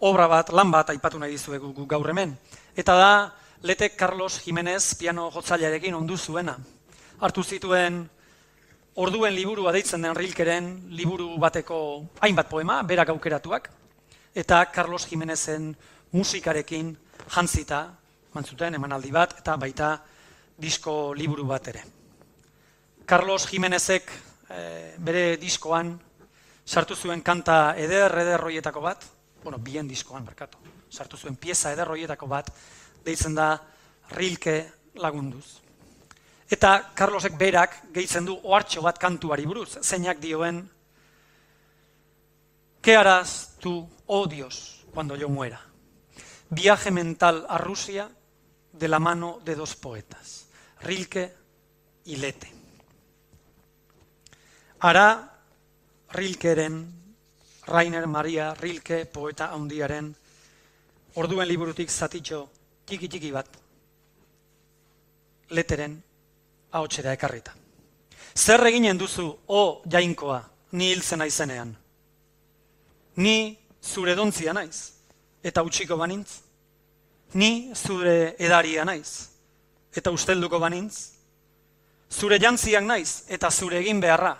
obra 0.00 0.26
bat, 0.28 0.48
lan 0.52 0.70
bat 0.70 0.90
aipatu 0.90 1.18
nahi 1.18 1.32
dizuegu 1.32 1.86
gaur 1.86 2.08
hemen. 2.08 2.36
Eta 2.76 2.96
da, 2.96 3.32
letek 3.62 3.96
Carlos 3.96 4.40
Jimenez 4.44 4.94
piano 4.94 5.30
jotzailearekin 5.30 5.94
ondu 5.94 6.16
zuena. 6.16 6.56
Hartu 7.20 7.42
zituen 7.44 8.08
orduen 8.94 9.34
liburua 9.34 9.72
deitzen 9.72 10.02
den 10.02 10.16
rilkeren 10.16 10.70
liburu 10.88 11.36
bateko 11.38 12.06
hainbat 12.20 12.48
poema, 12.48 12.82
berak 12.82 13.12
aukeratuak, 13.12 13.70
eta 14.34 14.64
Carlos 14.70 15.06
Jimenezen 15.06 15.76
musikarekin 16.12 16.92
jantzita, 17.30 17.84
mantzuten 18.34 18.74
emanaldi 18.78 19.10
bat, 19.14 19.36
eta 19.38 19.56
baita 19.56 19.94
disko 20.60 21.12
liburu 21.14 21.46
bat 21.48 21.68
ere. 21.72 21.84
Carlos 23.06 23.46
Jimenezek 23.50 24.10
e, 24.50 24.60
bere 24.98 25.36
diskoan 25.40 25.96
sartu 26.66 26.94
zuen 26.94 27.22
kanta 27.26 27.74
eder 27.76 28.14
ederroietako 28.22 28.82
bat, 28.84 29.06
bueno, 29.42 29.58
bien 29.58 29.88
diskoan, 29.88 30.24
barkatu, 30.24 30.58
sartu 30.90 31.16
zuen 31.16 31.36
pieza 31.36 31.72
ederroietako 31.72 32.28
bat, 32.30 32.52
deitzen 33.04 33.34
da 33.34 33.54
Rilke 34.10 34.56
lagunduz. 34.94 35.60
Eta 36.50 36.90
Carlosek 36.94 37.36
berak 37.38 37.76
gehitzen 37.94 38.26
du 38.26 38.34
ohartxo 38.42 38.82
bat 38.82 38.98
kantuari 38.98 39.46
buruz, 39.46 39.78
zeinak 39.82 40.18
dioen, 40.18 40.64
¿qué 42.82 42.96
harás 42.96 43.56
tú 43.60 43.88
oh 44.12 44.26
Dios, 44.26 44.84
cuando 44.92 45.14
yo 45.14 45.28
muera. 45.28 45.60
Viaje 46.48 46.90
mental 46.90 47.46
a 47.48 47.58
Rusia 47.58 48.10
de 48.72 48.88
la 48.88 48.98
mano 48.98 49.38
de 49.44 49.54
dos 49.54 49.76
poetas, 49.76 50.48
Rilke 50.80 51.32
y 52.06 52.16
Lete. 52.16 52.52
Ara 54.80 55.38
Rilkeren, 56.10 56.92
Rainer 57.66 58.08
Maria 58.08 58.52
Rilke 58.52 59.06
poeta 59.06 59.52
handiaren, 59.54 60.10
orduen 61.14 61.46
liburutik 61.46 61.88
zatitxo 61.88 62.48
txiki 62.86 63.06
txiki 63.06 63.30
bat, 63.30 63.46
leteren 65.54 65.94
haotxera 66.72 67.14
ekarrita. 67.14 67.54
Zer 68.34 68.66
eginen 68.66 68.98
duzu, 68.98 69.28
o 69.30 69.62
oh, 69.62 69.82
jainkoa, 69.86 70.42
ni 70.72 70.90
hiltzen 70.90 71.22
aizenean? 71.22 71.76
Ni 73.22 73.59
zure 73.82 74.14
dontzia 74.14 74.52
naiz, 74.52 74.92
eta 75.42 75.62
utxiko 75.62 75.96
banintz, 75.96 76.40
ni 77.34 77.72
zure 77.74 78.34
edaria 78.38 78.84
naiz, 78.84 79.30
eta 79.94 80.10
ustelduko 80.10 80.58
banintz, 80.60 81.12
zure 82.10 82.38
jantziak 82.42 82.84
naiz, 82.84 83.24
eta 83.28 83.50
zure 83.50 83.78
egin 83.80 84.00
beharra, 84.00 84.36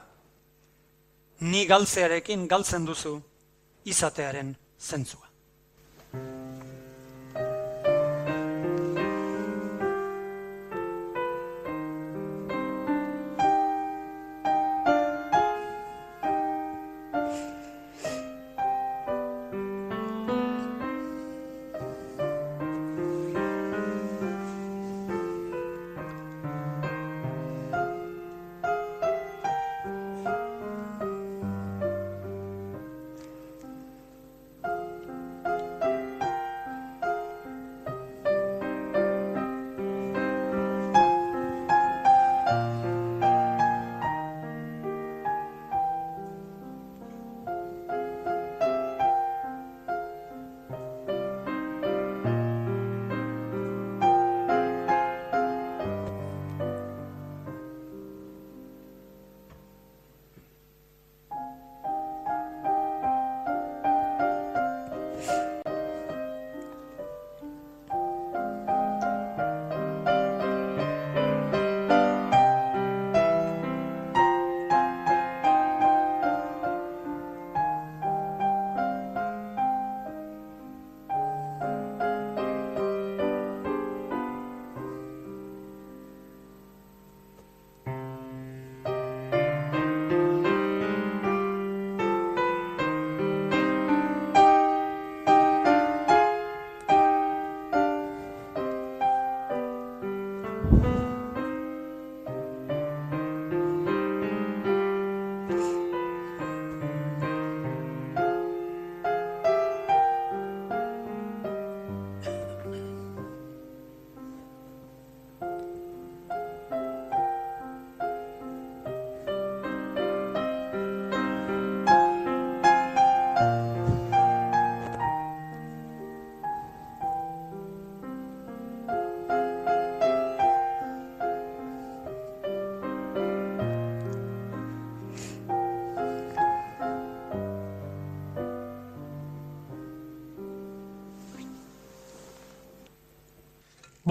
ni 1.41 1.65
galtzearekin 1.67 2.47
galtzen 2.49 2.85
duzu 2.85 3.17
izatearen 3.89 4.55
zentzua. 4.79 5.30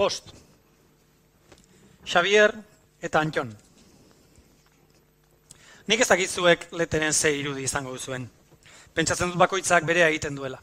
Bost. 0.00 0.30
Xavier 2.08 2.54
eta 3.04 3.20
Antion. 3.20 3.50
Nik 5.92 6.00
ezakizuek 6.00 6.70
leteren 6.72 7.12
ze 7.12 7.34
irudi 7.36 7.66
izango 7.68 7.92
duzuen. 7.92 8.24
Pentsatzen 8.96 9.28
dut 9.28 9.40
bakoitzak 9.42 9.84
berea 9.84 10.06
egiten 10.08 10.38
duela. 10.38 10.56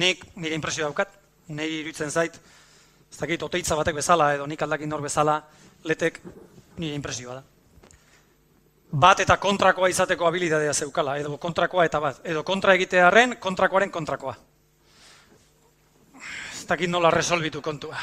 Nik 0.00 0.22
nire 0.36 0.56
impresio 0.56 0.86
daukat, 0.86 1.12
nire 1.48 1.68
iruditzen 1.80 2.10
zait, 2.10 2.38
ez 3.10 3.18
dakit, 3.18 3.42
oteitza 3.42 3.76
batek 3.76 3.98
bezala 4.00 4.30
edo 4.38 4.46
nik 4.48 4.64
aldakin 4.64 4.88
nor 4.88 5.04
bezala, 5.04 5.36
letek 5.84 6.22
nire 6.78 6.96
impresioa 6.96 7.36
da. 7.36 7.44
Bat 9.04 9.20
eta 9.26 9.36
kontrakoa 9.44 9.92
izateko 9.92 10.30
habilidadea 10.30 10.72
zeukala, 10.72 11.18
edo 11.20 11.36
kontrakoa 11.36 11.84
eta 11.90 12.00
bat. 12.00 12.24
Edo 12.24 12.46
kontra 12.48 12.78
egitearen, 12.80 13.36
kontrakoaren 13.44 13.92
kontrakoa. 13.92 14.34
Ez 16.56 16.64
dakit 16.72 16.88
nola 16.88 17.12
resolbitu 17.12 17.60
kontua. 17.60 18.00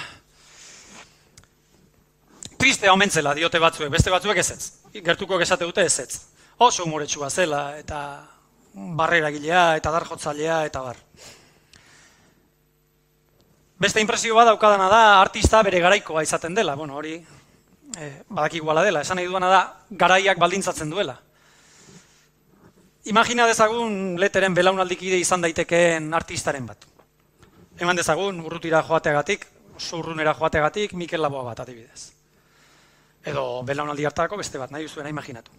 Tristea 2.58 2.94
omentzela 2.94 3.36
diote 3.38 3.60
batzuek, 3.62 3.92
beste 3.94 4.12
batzuek 4.12 4.40
ez 4.42 4.50
ez. 4.52 4.64
Gertuko 5.06 5.40
esate 5.42 5.66
dute 5.66 5.86
ez 5.86 6.00
ez. 6.00 6.22
Oso 6.58 6.84
humoretsua 6.84 7.30
zela 7.30 7.78
eta 7.78 8.00
barrera 8.98 9.30
gilea 9.34 9.76
eta 9.78 9.92
darjotzailea 9.94 10.64
eta 10.66 10.82
bar. 10.82 10.98
Beste 13.78 14.02
impresio 14.02 14.36
bat 14.36 14.50
daukadana 14.50 14.88
da 14.90 15.02
artista 15.22 15.62
bere 15.62 15.80
garaikoa 15.80 16.24
izaten 16.26 16.56
dela. 16.58 16.76
Bueno, 16.76 16.96
hori 16.98 17.14
eh, 17.98 18.24
badak 18.30 18.58
iguala 18.58 18.84
dela. 18.84 19.02
Esan 19.06 19.22
nahi 19.22 19.30
duana 19.30 19.50
da 19.54 19.62
garaiak 19.92 20.42
baldintzatzen 20.42 20.90
duela. 20.90 21.20
Imagina 23.08 23.46
dezagun 23.48 24.18
leteren 24.20 24.58
belaunaldikide 24.58 25.22
izan 25.22 25.46
daitekeen 25.46 26.10
artistaren 26.14 26.66
bat. 26.66 26.90
Eman 27.80 27.96
dezagun 27.96 28.42
urrutira 28.42 28.82
joateagatik, 28.84 29.46
zurrunera 29.80 30.34
joateagatik, 30.34 30.94
Mikel 30.98 31.22
Laboa 31.22 31.46
bat 31.52 31.62
adibidez. 31.62 32.17
Edo 33.28 33.62
belaunaldi 33.68 34.06
hartako 34.08 34.38
beste 34.40 34.60
bat, 34.62 34.72
nahi 34.72 34.88
duzuena 34.88 35.12
imaginatu. 35.12 35.52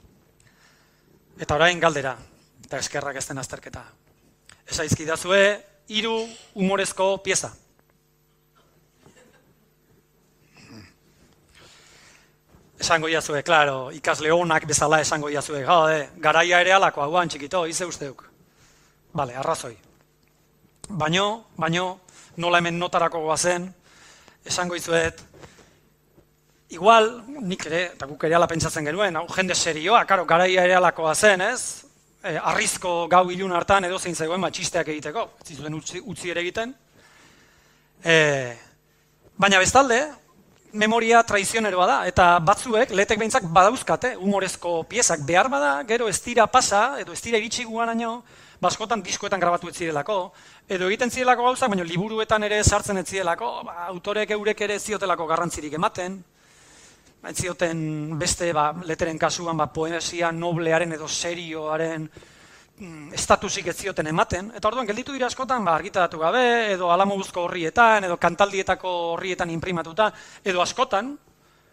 Eta 1.39 1.57
orain 1.59 1.81
galdera, 1.81 2.15
eta 2.65 2.81
eskerrak 2.81 3.19
ez 3.21 3.27
den 3.29 3.39
azterketa. 3.43 3.85
Esa 4.69 4.87
izkidazue, 4.89 5.43
iru 6.01 6.15
humorezko 6.55 7.11
pieza. 7.25 7.53
Esango 12.79 13.09
iazue, 13.11 13.43
klaro, 13.43 13.91
ikasle 13.93 14.31
honak 14.33 14.65
bezala 14.71 15.01
esango 15.03 15.29
iazue, 15.29 15.65
gaude, 15.67 16.03
garaia 16.25 16.61
ere 16.65 16.73
alako, 16.73 17.03
hauan 17.03 17.29
txikito, 17.29 17.67
ize 17.67 17.85
usteuk. 17.85 18.23
Bale, 19.13 19.35
arrazoi. 19.37 19.75
Baino, 20.89 21.49
baino, 21.57 21.89
nola 22.37 22.63
hemen 22.63 22.79
notarako 22.79 23.25
goazen, 23.27 23.67
esango 24.47 24.79
izuet, 24.79 25.28
igual, 26.69 27.25
nik 27.41 27.65
ere, 27.67 27.83
eta 27.95 28.07
guk 28.07 28.25
ere 28.29 28.37
ala 28.37 28.49
pentsatzen 28.49 28.85
genuen, 28.85 29.17
hau 29.17 29.27
jende 29.33 29.57
serioa, 29.57 30.05
karo, 30.09 30.27
garaia 30.29 30.65
ere 30.69 30.77
alakoa 30.77 31.15
zen, 31.15 31.41
ez? 31.49 31.85
E, 32.23 32.35
arrizko 32.37 33.07
gau 33.09 33.25
ilun 33.33 33.55
hartan 33.57 33.87
edo 33.89 33.99
zein 33.99 34.17
zegoen 34.17 34.43
matxisteak 34.43 34.91
egiteko, 34.93 35.25
ez 35.41 35.49
zizuten 35.49 35.79
utzi, 35.79 36.03
utzi 36.05 36.33
ere 36.35 36.45
egiten. 36.45 36.75
E, 38.05 38.17
baina 39.39 39.61
bestalde, 39.63 40.03
memoria 40.73 41.23
traizioneroa 41.25 41.87
da, 41.89 41.99
eta 42.11 42.29
batzuek, 42.45 42.93
letek 42.93 43.23
behintzak 43.23 43.49
badauzkate, 43.49 44.15
humorezko 44.21 44.83
piezak 44.91 45.25
behar 45.25 45.49
bada, 45.49 45.79
gero 45.89 46.09
ez 46.09 46.19
dira 46.21 46.47
pasa, 46.47 46.99
edo 47.01 47.17
ez 47.17 47.23
dira 47.25 47.41
iritsi 47.41 47.65
guan 47.65 47.95
aino, 47.95 48.19
baskotan 48.61 49.01
diskoetan 49.01 49.41
grabatu 49.41 49.71
etzirelako, 49.71 50.19
edo 50.69 50.89
egiten 50.91 51.11
zirelako 51.15 51.47
gauzak, 51.47 51.71
baina 51.73 51.87
liburuetan 51.87 52.45
ere 52.45 52.61
sartzen 52.65 53.01
etzirelako, 53.01 53.63
ba, 53.65 53.87
autorek 53.95 54.35
eurek 54.37 54.67
ere 54.67 54.77
ziotelako 54.83 55.31
garrantzirik 55.31 55.79
ematen, 55.79 56.19
zioten 57.35 58.19
beste 58.19 58.53
ba, 58.53 58.73
leteren 58.85 59.19
kasuan 59.19 59.57
ba, 59.57 59.67
poesia 59.73 60.33
noblearen 60.33 60.93
edo 60.93 61.09
serioaren 61.09 62.09
mm, 62.79 63.13
estatusik 63.15 63.67
ez 63.69 63.77
zioten 63.77 64.07
ematen, 64.07 64.53
eta 64.55 64.69
orduan 64.69 64.87
gelditu 64.87 65.13
dira 65.13 65.27
askotan 65.27 65.65
ba, 65.65 65.75
argitaratu 65.75 66.19
gabe, 66.19 66.73
edo 66.73 66.93
alamobuzko 66.93 67.47
horrietan, 67.49 68.05
edo 68.05 68.17
kantaldietako 68.17 68.95
horrietan 69.15 69.51
imprimatuta, 69.51 70.13
edo 70.45 70.63
askotan, 70.63 71.17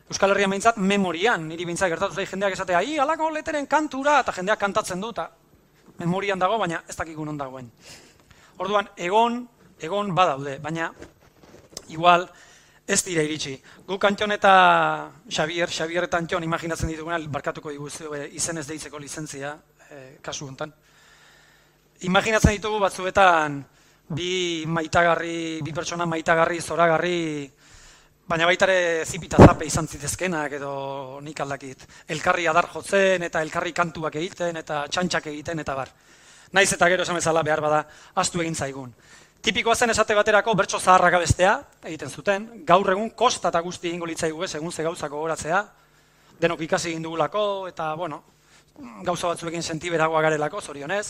Euskal 0.05 0.35
Herrian 0.35 0.51
behintzat 0.53 0.75
memorian, 0.77 1.47
niri 1.49 1.65
behintzat 1.65 1.89
gertatu 1.89 2.13
zai 2.13 2.27
jendeak 2.29 2.53
esatea, 2.53 2.81
hi, 2.85 2.99
alako 3.01 3.31
leteren 3.33 3.65
kantura, 3.65 4.19
eta 4.21 4.35
jendeak 4.35 4.59
kantatzen 4.61 5.01
du, 5.01 5.09
eta 5.09 5.31
memorian 5.97 6.37
dago, 6.37 6.59
baina 6.61 6.83
ez 6.87 6.95
dakikun 6.95 7.31
on 7.31 7.39
dagoen. 7.39 7.71
Orduan, 8.61 8.91
egon, 9.01 9.39
egon 9.81 10.13
badaude, 10.15 10.59
baina 10.61 10.91
igual 11.89 12.27
ez 12.87 13.03
dira 13.03 13.23
iritsi. 13.23 13.55
Guk 13.87 14.03
Antion 14.05 14.31
eta 14.31 15.11
Xavier, 15.29 15.69
Xavier 15.69 16.03
eta 16.03 16.17
Antion 16.17 16.43
imaginatzen 16.43 16.89
dituguna, 16.89 17.19
barkatuko 17.19 17.71
diguzu 17.71 18.13
izen 18.31 18.57
ez 18.57 18.67
deitzeko 18.67 18.99
lizentzia, 18.99 19.57
eh, 19.89 20.17
kasu 20.21 20.47
honetan 20.47 20.73
imaginatzen 22.03 22.55
ditugu 22.57 22.79
batzuetan 22.79 23.61
bi 24.15 24.65
maitagarri, 24.67 25.61
bi 25.63 25.73
pertsona 25.73 26.05
maitagarri, 26.05 26.59
zoragarri, 26.61 27.49
baina 28.27 28.45
baita 28.45 28.67
ere 28.67 29.05
zipita 29.05 29.37
zape 29.41 29.65
izan 29.65 29.87
zitezkenak 29.87 30.57
edo 30.59 31.19
nik 31.21 31.39
aldakit. 31.39 31.85
Elkarri 32.09 32.47
adar 32.47 32.67
jotzen 32.73 33.23
eta 33.23 33.41
elkarri 33.41 33.73
kantuak 33.73 34.17
egiten 34.21 34.57
eta 34.61 34.85
txantxak 34.89 35.31
egiten 35.33 35.61
eta 35.63 35.75
bar. 35.75 35.91
Naiz 36.53 36.71
eta 36.73 36.89
gero 36.89 37.03
esan 37.03 37.17
bezala 37.17 37.43
behar 37.43 37.61
bada 37.61 37.85
astu 38.15 38.41
egin 38.41 38.55
zaigun. 38.55 38.93
Tipikoa 39.45 39.75
zen 39.77 39.91
esate 39.93 40.15
baterako 40.17 40.55
bertso 40.57 40.79
zaharrak 40.79 41.19
bestea 41.21 41.51
egiten 41.85 42.09
zuten. 42.09 42.45
Gaur 42.65 42.87
egun 42.95 43.11
kosta 43.13 43.51
eta 43.51 43.59
guzti 43.61 43.91
egingo 43.91 44.07
litzaigu 44.09 44.41
ez 44.43 44.55
egun 44.57 44.71
ze 44.71 44.83
gauzako 44.83 45.19
goratzea. 45.21 45.59
Denok 46.41 46.63
ikasi 46.65 46.89
egin 46.89 47.05
dugulako 47.05 47.67
eta 47.69 47.91
bueno, 47.93 48.23
gauza 49.05 49.27
batzuekin 49.27 49.61
sentiberagoa 49.61 50.23
garelako, 50.25 50.61
zorionez 50.61 51.05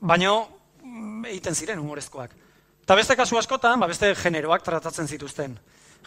baino 0.00 0.34
mm, 0.82 1.24
egiten 1.30 1.54
ziren 1.54 1.78
humorezkoak. 1.78 2.34
Eta 2.82 2.98
beste 2.98 3.14
kasu 3.16 3.38
askotan, 3.38 3.78
ba 3.78 3.86
beste 3.86 4.10
generoak 4.18 4.66
tratatzen 4.66 5.06
zituzten. 5.06 5.56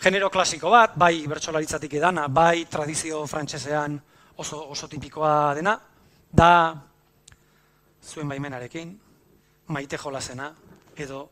Genero 0.04 0.30
klasiko 0.30 0.69
bat, 0.75 0.91
bai 0.95 1.25
bertsolaritzatik 1.28 2.02
edana, 2.04 2.28
bai 2.28 2.65
tradizio 2.65 3.25
frantsesean 3.28 3.95
oso, 4.36 4.65
oso 4.75 4.91
tipikoa 4.91 5.54
dena, 5.56 5.80
da 6.32 6.52
zuen 8.04 8.28
baimenarekin, 8.28 8.97
maite 9.67 9.97
jolasena 9.97 10.52
edo 10.99 11.29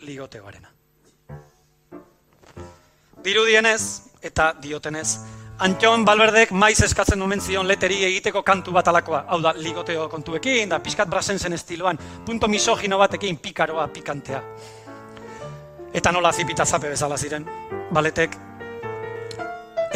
ligotegoarena. 0.00 0.70
Dirudienez 3.24 3.82
eta 4.22 4.52
diotenez, 4.62 5.18
Antion 5.58 6.04
Balberdek 6.06 6.52
maiz 6.54 6.76
eskatzen 6.86 7.18
dumen 7.18 7.40
zion 7.42 7.66
leteri 7.66 7.96
egiteko 8.06 8.44
kantu 8.46 8.70
bat 8.76 8.88
alakoa. 8.92 9.24
Hau 9.26 9.40
da, 9.42 9.52
ligoteo 9.58 10.04
kontuekin, 10.08 10.70
da 10.70 10.78
pixkat 10.78 11.10
brasensen 11.10 11.52
estiloan, 11.56 11.98
punto 12.26 12.46
misogino 12.48 12.98
batekin 12.98 13.40
pikaroa, 13.42 13.88
pikantea. 13.90 14.42
Eta 15.92 16.12
nola 16.14 16.32
zipita 16.32 16.64
zape 16.66 16.94
bezala 16.94 17.18
ziren, 17.18 17.46
baletek 17.90 18.38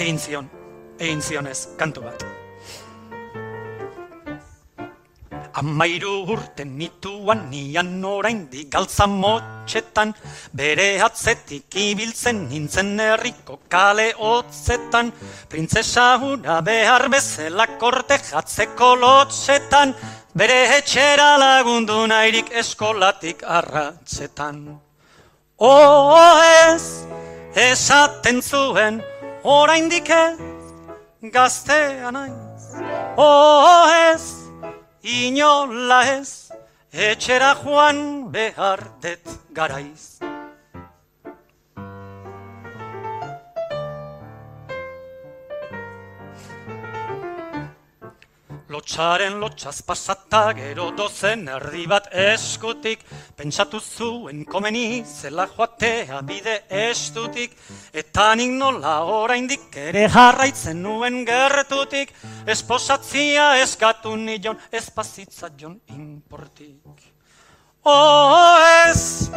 egin 0.03 0.19
zion, 0.19 0.51
egin 0.99 1.23
zionez 1.23 1.59
kantu 1.79 2.09
bat. 2.09 2.32
Amairu 5.55 6.25
urten 6.33 6.79
nituan 6.79 7.51
nian 7.51 8.05
orain 8.05 8.47
digaltza 8.49 9.07
motxetan, 9.07 10.15
bere 10.57 10.97
atzetik 11.05 11.77
ibiltzen 11.77 12.47
nintzen 12.49 12.97
herriko 13.01 13.59
kale 13.69 14.13
hotzetan, 14.17 15.13
printzesa 15.53 16.17
hura 16.23 16.61
behar 16.65 17.09
bezala 17.13 17.67
korte 17.79 18.17
jatzeko 18.31 18.95
lotxetan, 18.97 19.93
bere 20.35 20.79
etxera 20.79 21.37
lagundu 21.37 22.07
nahirik 22.09 22.49
eskolatik 22.63 23.45
arratzetan. 23.45 24.65
Oh 25.59 26.17
ez, 26.67 27.05
esaten 27.55 28.41
zuen, 28.43 29.03
orain 29.45 29.91
dike, 29.93 30.23
gaztea 31.23 32.11
naiz. 32.11 32.73
Oh 33.21 33.87
ez, 33.93 34.42
inola 35.03 36.03
ez, 36.19 36.51
etxera 36.93 37.55
joan 37.63 38.31
behar 38.33 38.81
det 39.03 39.21
garaiz. 39.51 40.32
Lotxaren 48.73 49.35
lotxaz 49.37 49.83
pasata 49.85 50.55
gero 50.57 50.87
dozen 50.97 51.45
erdi 51.49 51.83
bat 51.87 52.07
eskutik. 52.11 53.03
Pentsatu 53.37 53.81
zuen 53.81 54.45
komeni 54.49 55.03
zela 55.05 55.45
joatea 55.47 56.23
bide 56.25 56.55
estutik. 56.83 57.53
Eta 57.93 58.31
nik 58.35 58.55
nola 58.57 58.95
oraindik 59.05 59.77
ere 59.77 60.07
jarraitzen 60.15 60.81
nuen 60.83 61.21
gertutik. 61.29 62.15
Esposatzia 62.47 63.59
eskatu 63.61 64.15
nion 64.17 64.57
espazitza 64.73 65.51
jon 65.59 65.77
inportik. 65.93 67.11
Oh 67.85 68.57
ez 68.87 69.29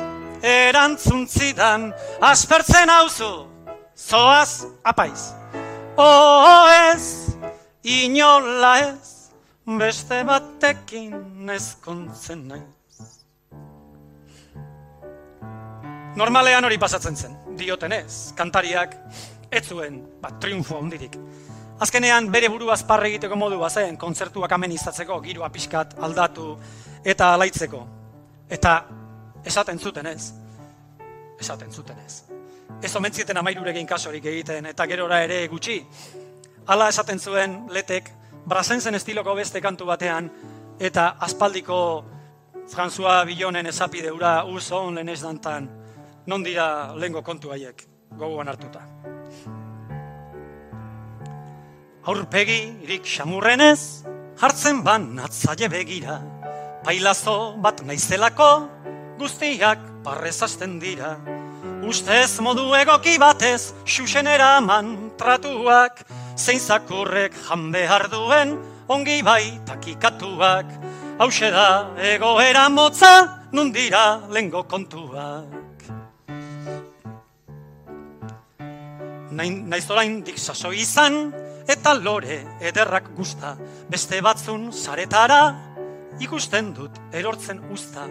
erantzun 0.46 1.28
zidan 1.28 1.90
aspertzen 2.22 2.90
hauzu 2.90 3.34
zoaz 3.98 4.64
apaiz. 4.84 5.34
Oh 5.98 6.68
ez, 6.92 7.36
inola 7.84 8.74
ez, 8.80 9.15
beste 9.66 10.22
batekin 10.24 11.50
ezkontzen 11.50 12.48
naiz. 12.48 13.10
Normalean 16.16 16.64
hori 16.64 16.78
pasatzen 16.80 17.18
zen, 17.18 17.34
diotenez, 17.58 18.32
kantariak 18.38 18.94
ez 19.52 19.66
zuen, 19.68 20.00
bat, 20.22 20.38
triunfo 20.40 20.78
handirik. 20.80 21.18
Azkenean 21.82 22.30
bere 22.32 22.48
buru 22.48 22.70
azparre 22.72 23.10
egiteko 23.10 23.36
modu 23.36 23.58
bazen, 23.60 23.98
kontzertuak 24.00 24.54
amenizatzeko, 24.56 25.18
giroa 25.26 25.50
pixkat 25.52 25.98
aldatu 26.08 26.54
eta 27.04 27.34
alaitzeko. 27.34 27.82
Eta 28.48 28.78
esaten 29.44 29.80
zuten 29.80 30.08
ez, 30.08 30.32
esaten 31.40 31.72
zuten 31.72 32.00
ez. 32.06 32.22
Ez 32.84 32.96
omentzieten 32.96 33.38
amairurekin 33.38 33.88
kasorik 33.88 34.26
egiten, 34.32 34.70
eta 34.72 34.88
gerora 34.88 35.20
ere 35.26 35.42
gutxi. 35.52 35.82
Hala 36.68 36.88
esaten 36.94 37.20
zuen 37.20 37.66
letek, 37.76 38.15
brazenzen 38.46 38.96
estiloko 38.96 39.36
beste 39.36 39.62
kantu 39.62 39.86
batean, 39.90 40.30
eta 40.80 41.16
aspaldiko 41.20 41.80
François 42.70 43.26
Billonen 43.26 43.68
esapideura 43.70 44.44
uzon 44.50 44.96
lehen 44.96 45.10
ez 45.10 45.22
dantan, 45.22 45.70
non 46.26 46.44
dira 46.44 46.94
lengo 46.98 47.22
kontu 47.24 47.52
haiek, 47.54 47.86
gogoan 48.18 48.50
hartuta. 48.50 48.82
Aurpegi 52.06 52.60
irik 52.86 53.06
xamurrenez, 53.10 54.06
hartzen 54.42 54.84
ban 54.86 55.08
atzaile 55.26 55.70
begira, 55.70 56.20
pailazo 56.86 57.56
bat 57.62 57.82
naizelako, 57.86 58.50
guztiak 59.18 59.82
parrez 60.06 60.38
hasten 60.46 60.78
dira. 60.80 61.16
Ustez 61.86 62.40
modu 62.42 62.68
egoki 62.78 63.18
batez, 63.22 63.74
xuxenera 63.86 64.60
mantratuak, 64.62 66.04
zein 66.36 66.60
zakurrek 66.60 67.34
jan 67.48 67.72
behar 67.72 68.10
duen, 68.12 68.56
ongi 68.88 69.22
bai 69.24 69.60
takikatuak. 69.66 70.66
Hau 71.20 71.30
da 71.30 71.96
egoera 71.98 72.70
motza, 72.70 73.48
nundira 73.52 74.22
lengo 74.30 74.64
kontuak. 74.64 75.56
Naiz 79.32 79.90
orain 79.90 80.22
dik 80.24 80.38
saso 80.38 80.72
izan, 80.72 81.34
eta 81.68 81.94
lore 81.94 82.44
ederrak 82.62 83.10
gusta, 83.16 83.56
beste 83.90 84.22
batzun 84.22 84.72
saretara, 84.72 85.56
ikusten 86.20 86.74
dut 86.76 86.92
erortzen 87.12 87.60
usta. 87.72 88.06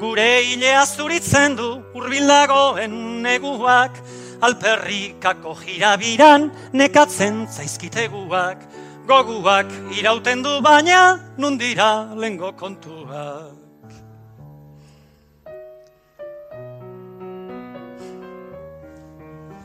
Gure 0.00 0.42
hilea 0.44 0.84
zuritzen 0.86 1.56
du 1.56 1.68
urbilagoen 1.96 3.22
neguak, 3.22 3.96
alperrikako 4.40 5.54
jirabiran 5.62 6.50
nekatzen 6.72 7.46
zaizkiteguak, 7.48 8.64
goguak 9.06 9.70
irauten 9.96 10.42
du 10.42 10.60
baina 10.64 11.18
nundira 11.38 12.08
lengo 12.16 12.52
kontuak. 12.58 13.54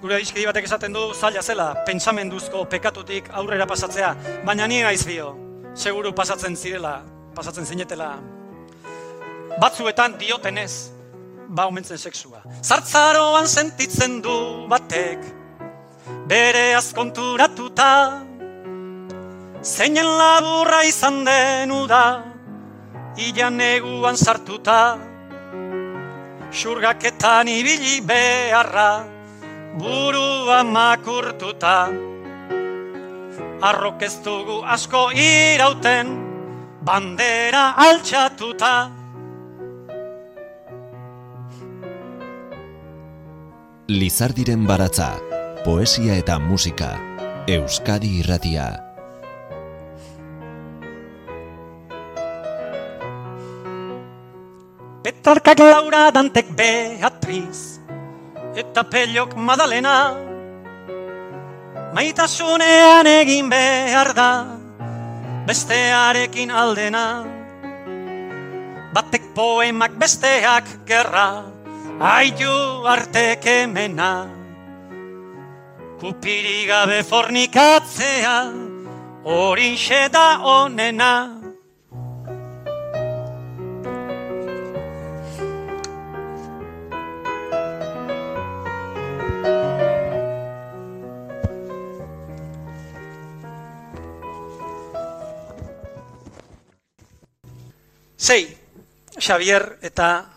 Gure 0.01 0.17
izkedi 0.17 0.47
batek 0.49 0.65
esaten 0.65 0.95
du 0.95 1.11
zaila 1.13 1.43
zela, 1.45 1.67
pentsamenduzko 1.86 2.63
pekatutik 2.65 3.28
aurrera 3.38 3.67
pasatzea, 3.69 4.15
baina 4.47 4.65
nien 4.65 4.88
aiz 4.89 5.03
bio, 5.05 5.36
seguru 5.78 6.09
pasatzen 6.17 6.57
zirela, 6.57 6.95
pasatzen 7.38 7.69
zinetela. 7.69 8.15
Batzuetan 9.61 10.15
diotenez, 10.17 10.89
ba 11.51 11.67
omentzen 11.67 11.97
sexua. 11.99 12.39
Zartzaroan 12.63 13.47
sentitzen 13.47 14.21
du 14.23 14.67
batek, 14.71 15.19
bere 16.31 16.71
azkonturatuta, 16.79 17.91
zeinen 19.61 20.07
laburra 20.07 20.83
izan 20.87 21.25
denu 21.27 21.83
da, 21.91 22.05
ilan 23.19 23.59
neguan 23.59 24.15
sartuta, 24.15 24.95
xurgaketan 26.55 27.51
ibili 27.51 27.99
beharra, 27.99 29.03
burua 29.75 30.63
makurtuta. 30.63 31.75
Arrok 33.61 34.01
ez 34.01 34.15
dugu 34.23 34.63
asko 34.65 35.11
irauten 35.13 36.15
bandera 36.81 37.75
altxatuta 37.77 39.00
Lizardiren 43.91 44.61
baratza, 44.63 45.17
poesia 45.65 46.13
eta 46.15 46.37
musika, 46.39 46.93
Euskadi 47.43 48.21
irratia. 48.21 48.69
Petarkak 55.03 55.59
Laura 55.59 56.05
Dantek 56.15 56.55
Beatriz 56.55 57.83
eta 58.55 58.87
pelok 58.87 59.35
madalena 59.35 59.99
Maitasunean 61.91 63.11
egin 63.11 63.51
behar 63.51 64.15
da 64.15 64.31
Bestearekin 65.49 66.53
aldena 66.63 67.07
Batek 68.95 69.33
poemak 69.35 69.99
besteak 69.99 70.77
gerra 70.87 71.59
Aiu 72.01 72.81
artek 72.89 73.45
emena 73.45 74.25
Kupiri 76.01 76.65
gabe 76.65 77.03
fornikatzea 77.05 78.37
Horin 79.23 79.77
da 80.09 80.41
onena. 80.41 81.13
Sei, 98.17 98.57
Xavier 99.19 99.77
eta 99.83 100.30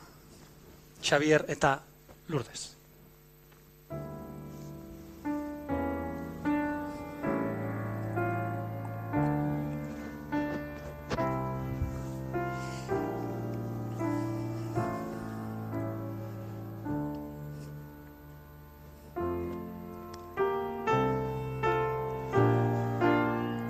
Xavier 1.05 1.45
eta 1.49 1.83
Lourdes. 2.29 2.71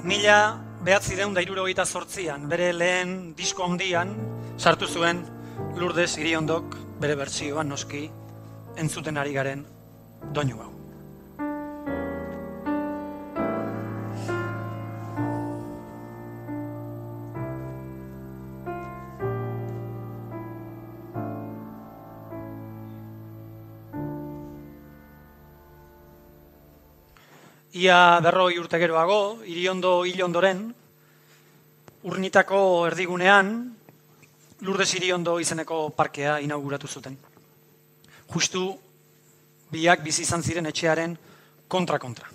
Mila 0.04 0.60
behatzi 0.84 1.16
deun 1.16 1.34
da 1.34 1.84
sortzian, 1.84 2.48
bere 2.48 2.72
lehen 2.72 3.34
disko 3.34 3.64
handian 3.64 4.14
sartu 4.56 4.86
zuen 4.86 5.24
Lourdes 5.74 6.16
Iriondok 6.18 6.83
bere 7.00 7.16
bertsioan 7.18 7.68
noski 7.68 8.06
entzuten 8.78 9.18
ari 9.18 9.34
garen 9.34 9.66
doinu 10.32 10.62
hau. 10.62 10.70
Ia 27.74 28.20
berroi 28.22 28.54
urte 28.62 28.78
geroago, 28.78 29.42
iriondo 29.50 30.04
hilondoren, 30.06 30.60
urnitako 32.06 32.60
erdigunean, 32.86 33.50
Lourdes 34.64 34.94
iriondo 34.96 35.34
izeneko 35.42 35.90
parkea 35.92 36.38
inauguratu 36.40 36.88
zuten. 36.88 37.18
Justu 38.32 38.62
biak 39.68 40.00
bizi 40.00 40.22
izan 40.24 40.40
ziren 40.42 40.64
etxearen 40.70 41.16
kontra-kontra. 41.68 42.30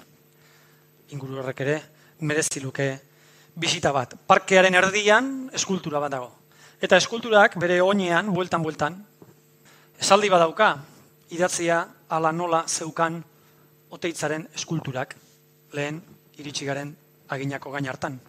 Inguru 1.09 1.39
horrek 1.41 1.63
ere, 1.65 1.79
merezi 2.21 2.61
luke 2.61 2.87
bisita 3.57 3.89
bat. 3.95 4.13
Parkearen 4.29 4.77
erdian 4.77 5.49
eskultura 5.57 6.03
bat 6.03 6.13
dago. 6.13 6.29
Eta 6.79 7.01
eskulturak 7.01 7.57
bere 7.57 7.81
oinean, 7.81 8.29
bueltan-bueltan, 8.35 9.01
esaldi 9.97 10.29
badauka, 10.29 10.75
idatzia 11.33 11.81
ala 12.13 12.31
nola 12.31 12.61
zeukan 12.67 13.23
oteitzaren 13.89 14.45
eskulturak 14.53 15.17
lehen 15.73 15.97
iritsi 16.37 16.69
garen 16.69 16.93
aginako 17.29 17.73
gain 17.73 17.89
hartan. 17.89 18.21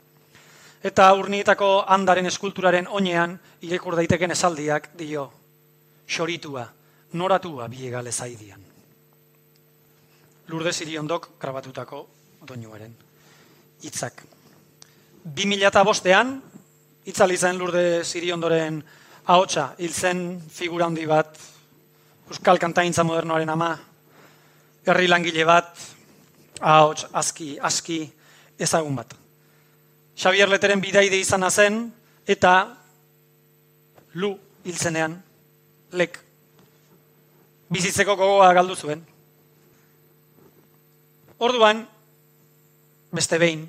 Eta 0.80 1.10
urnietako 1.12 1.84
handaren 1.92 2.26
eskulturaren 2.30 2.86
oinean 2.88 3.34
irekur 3.66 3.98
daiteken 3.98 4.32
esaldiak 4.32 4.90
dio, 4.96 5.26
xoritua, 6.08 6.64
noratua 7.12 7.68
biegale 7.68 8.12
zaidian. 8.12 8.62
Lurde 10.48 10.72
Siriondok 10.72 11.28
grabatutako 11.40 12.00
doinuaren 12.48 12.96
hitzak. 13.84 14.24
2005ean 15.36 16.32
itzali 17.12 17.36
zen 17.36 17.60
Lurde 17.60 17.84
Siriondoren 18.04 18.80
ahotsa 19.26 19.74
hil 19.78 19.92
zen 19.92 20.40
figura 20.48 20.88
handi 20.88 21.06
bat 21.06 21.38
Euskal 22.30 22.58
Kantaintza 22.58 23.04
Modernoaren 23.04 23.52
ama 23.52 23.70
herri 24.86 25.08
langile 25.12 25.44
bat 25.44 25.76
ahots 26.60 27.06
aski 27.12 27.58
aski 27.60 28.04
ezagun 28.58 28.96
bat. 28.96 29.19
Xavier 30.20 30.50
Leteren 30.52 30.82
bidaide 30.84 31.16
izan 31.16 31.46
zen 31.48 31.80
eta 32.28 32.52
lu 34.20 34.34
hiltzenean 34.68 35.14
lek 35.96 36.18
bizitzeko 37.72 38.16
gogoa 38.18 38.50
galdu 38.52 38.76
zuen. 38.76 39.00
Orduan, 41.40 41.86
beste 43.16 43.38
behin, 43.40 43.62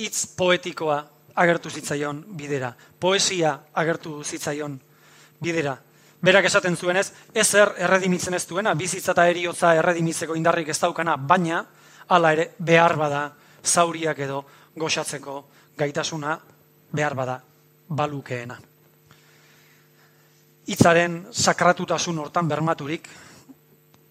hitz 0.00 0.24
poetikoa 0.38 1.02
agertu 1.36 1.70
zitzaion 1.70 2.22
bidera. 2.38 2.72
Poesia 2.98 3.52
agertu 3.74 4.22
zitzaion 4.24 4.78
bidera. 5.44 5.76
Berak 6.24 6.48
esaten 6.48 6.76
zuenez, 6.76 7.12
ezer 7.34 7.74
erredimitzen 7.76 8.34
ez 8.34 8.46
duena, 8.48 8.72
bizitza 8.74 9.12
eta 9.12 9.28
eriotza 9.28 9.74
erredimitzeko 9.76 10.34
indarrik 10.34 10.72
ez 10.72 10.78
daukana, 10.80 11.18
baina, 11.20 11.60
hala 12.08 12.32
ere, 12.32 12.48
behar 12.58 12.96
bada, 12.96 13.20
zauriak 13.62 14.18
edo, 14.24 14.40
goxatzeko 14.78 15.44
gaitasuna, 15.78 16.38
behar 16.92 17.14
bada, 17.14 17.38
balukeena. 17.88 18.58
Itzaren 20.68 21.22
sakratutasun 21.32 22.18
hortan 22.18 22.48
bermaturik, 22.48 23.08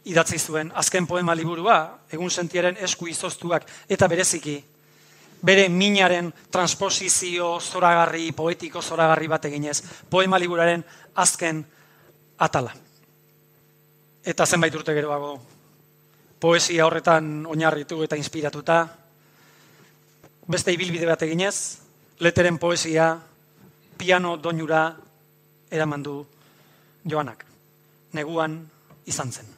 idatzi 0.07 0.39
zuen 0.39 0.71
azken 0.75 1.05
poema 1.07 1.35
liburua, 1.35 1.77
egun 2.11 2.31
sentiaren 2.31 2.77
esku 2.81 3.07
izoztuak, 3.11 3.67
eta 3.89 4.07
bereziki, 4.07 4.55
bere 5.43 5.67
minaren 5.69 6.31
transposizio 6.51 7.57
zoragarri, 7.59 8.31
poetiko 8.31 8.81
zoragarri 8.81 9.27
bat 9.27 9.45
eginez, 9.45 9.81
poema 10.09 10.39
liburaren 10.39 10.83
azken 11.15 11.61
atala. 12.37 12.73
Eta 14.27 14.45
zenbait 14.45 14.75
urte 14.75 14.95
geroago, 14.95 15.35
poesia 16.39 16.85
horretan 16.85 17.45
oinarritu 17.45 18.01
eta 18.03 18.17
inspiratuta, 18.17 18.81
beste 20.47 20.71
ibilbide 20.71 21.05
bat 21.09 21.21
eginez, 21.27 21.79
leteren 22.23 22.57
poesia, 22.57 23.11
piano 23.97 24.37
doinura 24.37 24.95
eraman 25.71 26.03
du 26.03 26.15
joanak. 27.03 27.45
Neguan 28.13 28.61
izan 29.05 29.31
zen. 29.31 29.56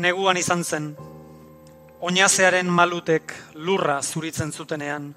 Neguan 0.00 0.38
izan 0.40 0.62
zen, 0.64 0.84
oinazearen 2.08 2.68
malutek 2.72 3.32
lurra 3.60 3.98
zuritzen 4.00 4.48
zutenean, 4.52 5.10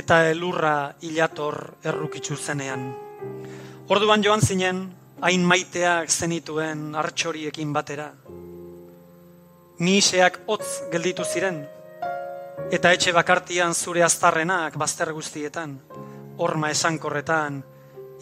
eta 0.00 0.18
elurra 0.30 0.74
hilator 1.02 1.56
errukitzu 1.82 2.36
zenean. 2.36 2.84
Orduan 3.90 4.22
joan 4.22 4.44
zinen, 4.46 4.84
hain 5.26 5.46
maiteak 5.52 6.12
zenituen 6.14 6.94
hartxoriekin 6.94 7.72
batera. 7.74 8.12
Niseak 9.82 10.38
hotz 10.46 10.68
gelditu 10.92 11.26
ziren, 11.26 11.58
eta 12.70 12.92
etxe 12.94 13.16
bakartian 13.16 13.74
zure 13.74 14.04
aztarrenak 14.06 14.76
bazter 14.78 15.10
guztietan, 15.16 15.74
horma 16.38 16.70
esankorretan, 16.76 17.58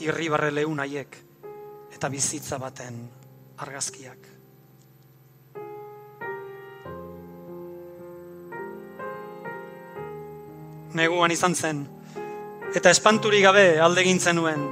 irribarre 0.01 0.49
leunaiek, 0.62 1.20
eta 1.93 2.09
bizitza 2.09 2.57
baten 2.62 3.05
argazkiak. 3.66 4.36
Neguan 10.97 11.30
izan 11.30 11.55
zen, 11.55 11.84
eta 12.74 12.90
espanturi 12.90 13.42
gabe 13.44 13.78
alde 13.80 14.05
gintzen 14.07 14.38
nuen, 14.40 14.62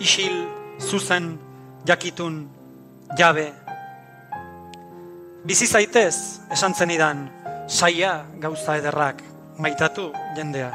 isil, 0.00 0.44
zuzen, 0.80 1.34
jakitun, 1.86 2.40
jabe. 3.18 3.46
Bizi 5.46 5.66
zaitez, 5.66 6.16
esan 6.52 6.74
zen 6.74 6.90
idan, 6.90 7.26
saia 7.68 8.26
gauza 8.42 8.76
ederrak, 8.80 9.22
maitatu 9.58 10.10
jendea. 10.36 10.72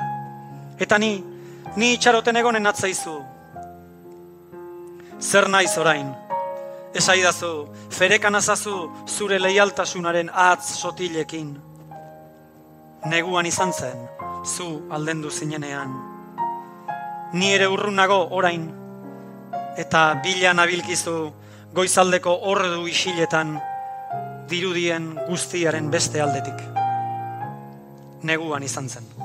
Eta 0.79 0.97
ni, 0.97 1.17
ni 1.75 1.93
itxaroten 1.95 2.39
egonen 2.39 2.67
atzaizu. 2.67 3.17
Zer 5.21 5.47
naiz 5.51 5.75
orain, 5.77 6.07
esaidazu, 6.97 7.51
ferekan 7.93 8.35
azazu 8.39 8.87
zure 9.07 9.39
leialtasunaren 9.39 10.31
atz 10.33 10.73
sotilekin. 10.79 11.53
Neguan 13.11 13.47
izan 13.49 13.73
zen, 13.73 14.07
zu 14.43 14.87
aldendu 14.89 15.29
zinenean. 15.29 15.91
Ni 17.33 17.53
ere 17.53 17.67
urrunago 17.67 18.27
orain, 18.31 18.67
eta 19.77 20.19
bila 20.23 20.53
nabilkizu 20.53 21.15
goizaldeko 21.73 22.33
ordu 22.51 22.87
isiletan 22.87 23.55
dirudien 24.49 25.13
guztiaren 25.29 25.89
beste 25.91 26.21
aldetik. 26.21 26.59
Neguan 28.27 28.63
izan 28.63 28.89
zen. 28.89 29.20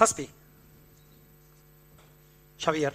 Zazpi. 0.00 0.24
Xavier. 2.56 2.94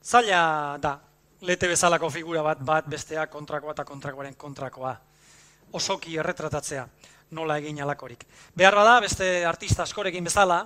Zaila 0.00 0.78
da, 0.80 0.94
lete 1.44 1.68
bezalako 1.68 2.08
figura 2.08 2.40
bat, 2.46 2.62
bat 2.64 2.86
bestea 2.88 3.26
kontrakoa 3.28 3.74
eta 3.74 3.84
kontrakoaren 3.84 4.38
kontrakoa. 4.40 4.94
Osoki 5.76 6.16
erretratatzea, 6.16 6.86
nola 7.36 7.58
egin 7.60 7.82
alakorik. 7.84 8.24
Behar 8.56 8.78
da, 8.88 8.94
beste 9.04 9.28
artista 9.44 9.84
askorekin 9.84 10.24
bezala, 10.24 10.62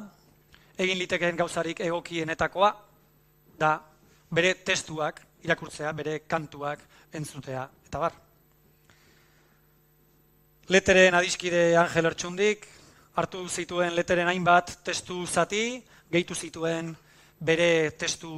egin 0.79 1.01
litekeen 1.01 1.41
gauzarik 1.41 1.83
egokienetakoa, 1.83 2.69
da 3.59 3.73
bere 4.31 4.55
testuak 4.63 5.19
irakurtzea, 5.43 5.91
bere 5.91 6.21
kantuak 6.31 6.87
entzutea, 7.19 7.67
eta 7.91 8.05
bar. 8.05 8.15
Leteren 10.71 11.19
adiskide 11.19 11.65
Angel 11.83 12.13
Ertsundik, 12.13 12.71
hartu 13.15 13.49
zituen 13.49 13.95
leteren 13.95 14.29
hainbat 14.29 14.79
testu 14.85 15.27
zati, 15.27 15.83
gehitu 16.13 16.35
zituen 16.35 16.93
bere 17.41 17.93
testu, 17.99 18.31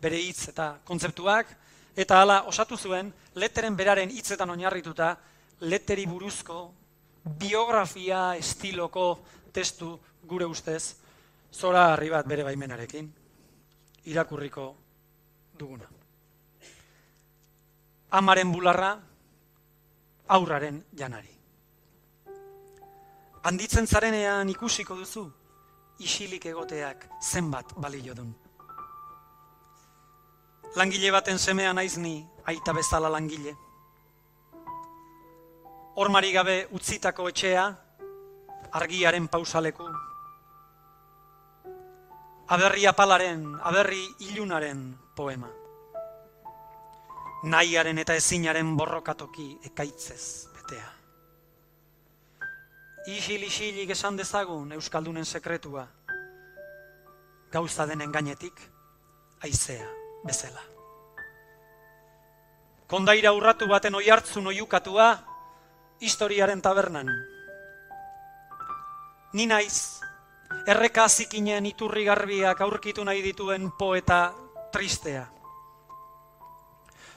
bere 0.00 0.18
hitz 0.18 0.48
eta 0.50 0.76
kontzeptuak, 0.84 1.50
eta 1.96 2.20
hala 2.22 2.42
osatu 2.50 2.76
zuen 2.76 3.12
leteren 3.34 3.76
beraren 3.76 4.10
hitzetan 4.10 4.50
oinarrituta 4.50 5.14
leteri 5.60 6.06
buruzko 6.06 6.58
biografia 7.38 8.34
estiloko 8.36 9.06
testu 9.52 9.94
gure 10.26 10.46
ustez 10.46 10.96
zora 11.52 11.92
harri 11.92 12.10
bat 12.10 12.26
bere 12.26 12.44
baimenarekin 12.44 13.12
irakurriko 14.06 14.66
duguna. 15.58 15.88
Amaren 18.10 18.52
bularra 18.52 18.92
aurraren 20.36 20.84
janari 20.98 21.35
handitzen 23.46 23.86
zarenean 23.86 24.48
ikusiko 24.50 24.96
duzu, 24.98 25.22
isilik 26.02 26.42
egoteak 26.50 27.04
zenbat 27.22 27.76
balio 27.78 28.14
dun. 28.18 28.32
Langile 30.76 31.12
baten 31.14 31.38
semea 31.38 31.72
naiz 31.72 31.94
ni, 32.02 32.16
aita 32.44 32.74
bezala 32.74 33.08
langile. 33.12 33.54
Hormari 35.96 36.32
gabe 36.34 36.56
utzitako 36.76 37.28
etxea, 37.30 37.68
argiaren 38.80 39.28
pausaleku. 39.28 39.86
Aberri 42.56 42.84
apalaren, 42.90 43.46
aberri 43.62 44.02
ilunaren 44.26 44.82
poema. 45.16 45.48
Naiaren 47.54 48.02
eta 48.02 48.18
ezinaren 48.18 48.76
borrokatoki 48.76 49.48
ekaitzez 49.70 50.55
isil-isilik 53.06 53.90
esan 53.94 54.16
dezagun 54.18 54.72
Euskaldunen 54.74 55.24
sekretua, 55.24 55.86
gauza 57.52 57.86
denen 57.86 58.10
gainetik, 58.12 58.58
aizea 59.46 59.86
bezala. 60.26 60.62
Kondaira 62.90 63.32
urratu 63.34 63.68
baten 63.70 63.94
oi 63.94 64.08
hartzun 64.10 64.46
oiukatua, 64.50 65.06
historiaren 66.00 66.62
tabernan. 66.62 67.08
Ni 69.34 69.46
naiz, 69.46 70.02
erreka 70.66 71.04
azikinen 71.06 71.66
iturri 71.66 72.04
garbiak 72.06 72.60
aurkitu 72.60 73.04
nahi 73.04 73.22
dituen 73.22 73.70
poeta 73.78 74.32
tristea. 74.72 75.26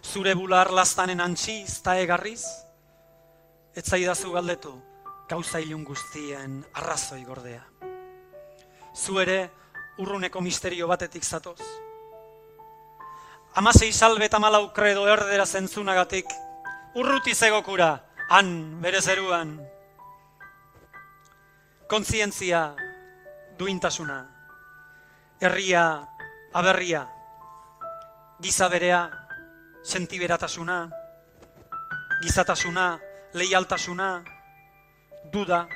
Zure 0.04 0.34
bular 0.36 0.72
lastanen 0.74 1.22
antxiz 1.22 1.82
ta 1.84 1.98
egarriz, 2.00 2.44
etzaidazu 3.78 4.32
galdetu, 4.34 4.74
gauza 5.30 5.60
ilun 5.62 5.84
guztien 5.86 6.64
arrazoi 6.74 7.22
gordea. 7.24 7.62
Zu 8.96 9.20
ere 9.22 9.38
urruneko 10.02 10.42
misterio 10.42 10.88
batetik 10.90 11.24
zatoz. 11.24 11.62
Amasei 13.62 13.92
salbe 13.94 14.26
eta 14.26 14.40
malau 14.42 14.72
kredo 14.74 15.06
erdera 15.10 15.46
zentzunagatik, 15.46 16.26
urruti 16.96 17.36
zegokura, 17.36 17.92
han 18.30 18.82
bere 18.82 19.02
zeruan. 19.02 19.54
Kontzientzia, 21.90 22.76
duintasuna, 23.58 24.20
herria, 25.42 25.86
aberria, 26.54 27.06
giza 28.42 28.70
berea, 28.70 29.04
sentiberatasuna, 29.84 30.82
gizatasuna, 32.22 32.90
leialtasuna, 33.34 34.10
duda, 35.32 35.68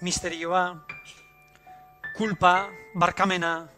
misterioa, 0.00 0.84
kulpa, 2.16 2.68
barkamena, 2.94 3.68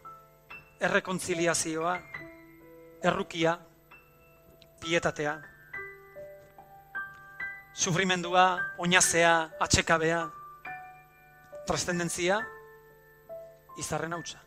errekontziliazioa, 0.80 1.95
errukia, 3.03 3.59
pietatea, 4.83 5.37
sufrimendua, 7.72 8.47
oinazea, 8.78 9.35
atxekabea, 9.61 10.22
trascendentzia, 11.66 12.41
izarren 13.78 14.12
hautsa. 14.18 14.41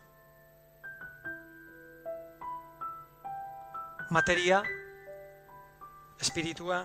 Materia, 4.10 4.62
espiritua, 6.20 6.84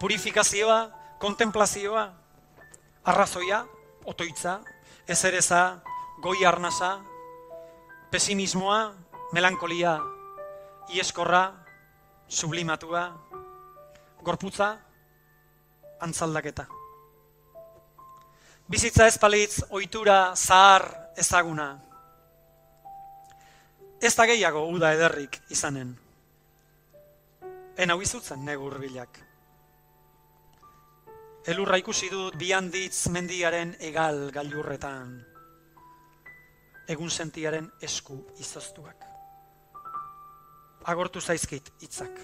purifikazioa, 0.00 0.80
kontemplazioa, 1.20 2.08
arrazoia, 3.06 3.64
otoitza, 4.04 4.60
ezereza, 5.06 5.80
goi 6.22 6.44
arnasa, 6.44 6.98
pesimismoa, 8.10 8.80
melankolia, 9.32 10.00
ieskorra, 10.90 11.44
sublimatua, 12.28 13.04
gorputza, 14.26 14.72
antzaldaketa. 16.02 16.66
Bizitza 18.66 19.06
ez 19.06 19.18
palitz, 19.22 19.62
oitura, 19.70 20.34
zahar, 20.34 20.88
ezaguna. 21.16 21.68
Ez 24.02 24.14
da 24.18 24.26
gehiago 24.26 24.64
uda 24.66 24.90
ederrik 24.98 25.38
izanen. 25.54 25.94
En 27.78 27.94
hau 27.94 28.00
izutzen 28.02 28.42
negur 28.44 28.80
bilak. 28.82 29.25
Elurra 31.46 31.76
ikusi 31.78 32.08
dut 32.10 32.34
bi 32.34 32.48
handitz 32.50 33.06
mendiaren 33.14 33.76
egal 33.86 34.32
gailurretan. 34.34 35.12
Egun 36.90 37.10
sentiaren 37.10 37.68
esku 37.86 38.16
izoztuak. 38.42 39.04
Agortu 40.90 41.22
zaizkit 41.22 41.70
hitzak. 41.82 42.18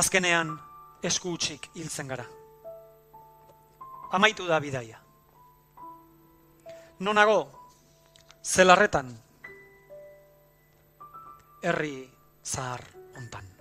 Azkenean 0.00 0.54
esku 1.04 1.34
utxik 1.36 1.68
hiltzen 1.74 2.08
gara. 2.08 2.24
Amaitu 4.16 4.48
da 4.48 4.62
bidaia. 4.64 5.02
Nonago, 7.00 7.40
zelarretan, 8.40 9.12
herri 11.62 11.98
zahar 12.44 12.80
ontan. 13.20 13.55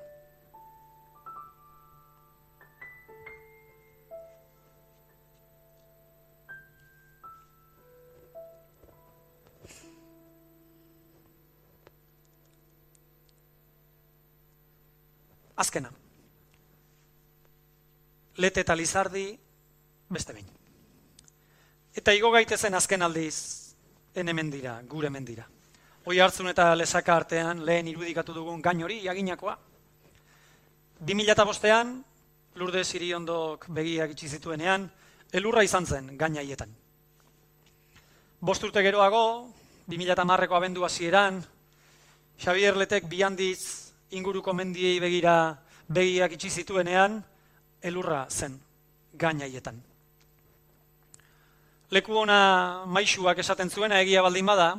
Azkena. 15.56 15.92
Lete 18.36 18.62
eta 18.62 18.76
lizardi 18.76 19.30
beste 20.10 20.34
behin. 20.34 20.48
Eta 21.96 22.14
igo 22.14 22.32
gaitezen 22.32 22.76
azken 22.76 23.06
aldiz, 23.06 23.36
ene 24.14 24.34
mendira, 24.34 24.82
gure 24.84 25.10
mendira. 25.10 25.46
Hoi 26.06 26.20
hartzun 26.20 26.52
eta 26.52 26.68
lesaka 26.76 27.16
artean 27.16 27.64
lehen 27.66 27.88
irudikatu 27.88 28.34
dugun 28.36 28.62
gain 28.62 28.84
hori, 28.84 29.00
jaginakoa. 29.06 29.56
2005ean, 31.08 31.96
lurde 32.56 32.84
ziri 32.84 33.14
ondok 33.14 33.70
begiak 33.70 34.12
itxi 34.12 34.30
zituenean, 34.38 34.90
elurra 35.32 35.64
izan 35.64 35.86
zen 35.86 36.12
gainaietan. 36.18 36.70
Bost 38.40 38.64
urte 38.64 38.84
geroago, 38.84 39.50
2008ko 39.88 40.56
abendu 40.56 40.84
hasieran, 40.84 41.42
Xavier 42.38 42.76
Letek 42.76 43.08
bihandiz 43.08 43.85
inguruko 44.12 44.54
mendiei 44.54 45.00
begira 45.00 45.58
begiak 45.88 46.34
itxi 46.38 46.50
zituenean, 46.50 47.24
elurra 47.82 48.26
zen 48.30 48.60
gainaietan. 49.14 49.82
Leku 51.92 52.18
ona 52.18 52.86
maixuak 52.86 53.40
esaten 53.40 53.70
zuena 53.70 54.02
egia 54.02 54.22
baldin 54.26 54.46
bada, 54.46 54.70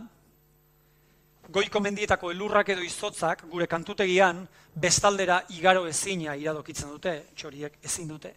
goiko 1.49 1.81
mendietako 1.81 2.33
elurrak 2.35 2.69
edo 2.75 2.83
izotzak 2.83 3.45
gure 3.51 3.67
kantutegian 3.71 4.43
bestaldera 4.75 5.43
igaro 5.55 5.87
ezina 5.87 6.35
iradokitzen 6.37 6.91
dute, 6.91 7.15
txoriek 7.37 7.79
ezin 7.83 8.09
dute, 8.09 8.35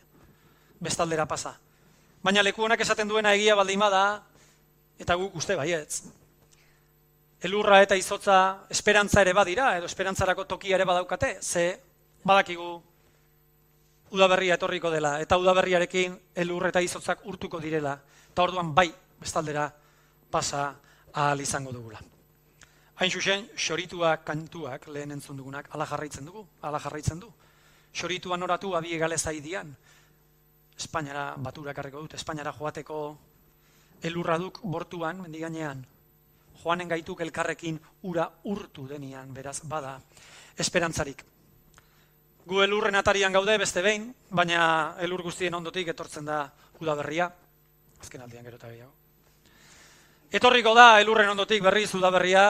bestaldera 0.80 1.26
pasa. 1.26 1.56
Baina 2.24 2.44
leku 2.44 2.64
honak 2.64 2.82
esaten 2.86 3.10
duena 3.10 3.34
egia 3.34 3.56
baldin 3.56 3.80
bada, 3.80 4.22
eta 5.00 5.16
guk 5.16 5.36
uste 5.36 5.56
baietz. 5.56 6.04
Elurra 7.42 7.82
eta 7.82 7.96
izotza 7.96 8.66
esperantza 8.70 9.22
ere 9.22 9.32
badira, 9.32 9.78
edo 9.78 9.88
esperantzarako 9.88 10.44
tokia 10.44 10.76
ere 10.76 10.84
badaukate, 10.84 11.38
ze 11.42 11.80
badakigu 12.24 12.68
udaberria 14.12 14.58
etorriko 14.58 14.90
dela, 14.92 15.14
eta 15.24 15.38
udaberriarekin 15.40 16.18
elur 16.36 16.68
eta 16.68 16.82
izotzak 16.84 17.24
urtuko 17.32 17.62
direla, 17.64 17.94
eta 18.32 18.44
orduan 18.44 18.74
bai 18.76 18.90
bestaldera 19.22 19.70
pasa 20.30 20.74
ahal 21.14 21.40
izango 21.40 21.72
dugula. 21.72 22.02
Hain 23.00 23.12
zuzen, 23.12 23.46
xorituak 23.56 24.26
kantuak 24.28 24.90
lehen 24.92 25.16
entzun 25.16 25.38
dugunak, 25.40 25.70
ala 25.72 25.86
jarraitzen 25.88 26.26
dugu, 26.28 26.44
ala 26.62 26.80
jarraitzen 26.84 27.22
du. 27.22 27.30
Xorituan 27.96 28.44
oratu 28.44 28.76
abi 28.76 28.94
egaleza 28.98 29.32
idian, 29.32 29.72
Espainiara 30.80 31.34
batura 31.38 31.74
karriko 31.76 32.00
dut, 32.04 32.14
Espainiara 32.16 32.54
joateko 32.56 33.00
elurra 34.04 34.38
duk 34.40 34.60
bortuan, 34.64 35.22
mendiganean, 35.24 35.86
joanen 36.64 36.88
gaituk 36.88 37.22
elkarrekin 37.22 37.80
ura 38.04 38.30
urtu 38.44 38.88
denian, 38.88 39.34
beraz, 39.34 39.62
bada, 39.64 40.00
esperantzarik. 40.58 41.24
Gu 42.50 42.64
elurren 42.64 42.96
atarian 42.96 43.34
gaude 43.34 43.58
beste 43.62 43.82
behin, 43.86 44.10
baina 44.30 44.96
elur 45.00 45.22
guztien 45.24 45.54
ondotik 45.54 45.92
etortzen 45.94 46.26
da 46.26 46.48
udaberria, 46.80 47.30
azken 48.02 48.22
aldian 48.22 48.44
gero 48.44 48.58
gehiago. 48.58 48.92
Etorriko 50.32 50.74
da 50.76 51.00
elurren 51.02 51.30
ondotik 51.30 51.64
berri 51.64 51.86
udaberria, 51.94 52.44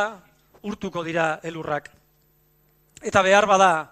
urtuko 0.63 1.03
dira 1.03 1.39
elurrak. 1.43 1.89
Eta 3.01 3.21
behar 3.23 3.45
bada, 3.47 3.91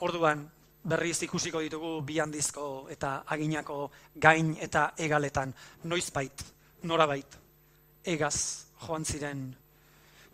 orduan, 0.00 0.46
berriz 0.86 1.22
ikusiko 1.26 1.60
ditugu 1.60 2.00
bi 2.06 2.20
handizko 2.22 2.86
eta 2.90 3.24
aginako 3.26 3.90
gain 4.14 4.56
eta 4.60 4.92
egaletan, 4.96 5.52
noizbait, 5.84 6.44
norabait, 6.82 7.38
egaz 8.04 8.65
joan 8.84 9.04
ziren 9.04 9.46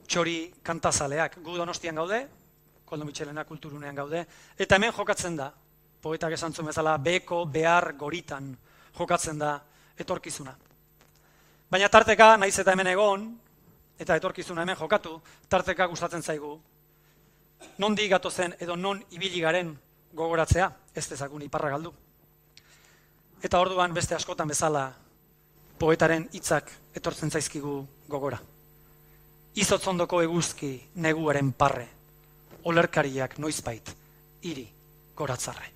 txori 0.06 0.52
kantazaleak. 0.62 1.38
Gu 1.42 1.56
donostian 1.56 1.96
gaude, 1.96 2.26
Koldo 2.84 3.06
Michelena 3.08 3.44
kulturunean 3.48 3.96
gaude, 3.96 4.26
eta 4.58 4.76
hemen 4.76 4.92
jokatzen 4.92 5.36
da, 5.38 5.46
poetak 6.02 6.34
esan 6.36 6.52
zuen 6.52 6.68
bezala, 6.68 6.98
beko, 6.98 7.44
behar, 7.46 7.94
goritan 7.96 8.50
jokatzen 8.98 9.38
da 9.40 9.54
etorkizuna. 9.96 10.52
Baina 11.72 11.88
tarteka, 11.88 12.34
naiz 12.36 12.58
eta 12.58 12.74
hemen 12.74 12.90
egon, 12.92 13.24
eta 13.98 14.18
etorkizuna 14.20 14.66
hemen 14.66 14.76
jokatu, 14.76 15.14
tarteka 15.48 15.86
gustatzen 15.88 16.22
zaigu, 16.22 16.58
non 17.78 17.94
di 17.94 18.10
zen 18.30 18.56
edo 18.58 18.76
non 18.76 19.02
ibili 19.10 19.40
garen 19.40 19.78
gogoratzea, 20.12 20.70
ez 20.94 21.08
dezagun 21.08 21.42
iparra 21.42 21.70
galdu. 21.70 21.94
Eta 23.42 23.58
orduan 23.58 23.94
beste 23.94 24.14
askotan 24.14 24.48
bezala, 24.48 24.92
poetaren 25.78 26.28
hitzak 26.32 26.70
etortzen 26.94 27.30
zaizkigu 27.30 27.74
gogora. 28.08 28.40
Izotzondoko 29.54 30.22
eguzki 30.24 30.72
neguaren 31.04 31.52
parre, 31.52 31.88
olerkariak 32.64 33.38
noizbait 33.38 33.94
hiri 34.42 34.66
goratzarre. 35.16 35.72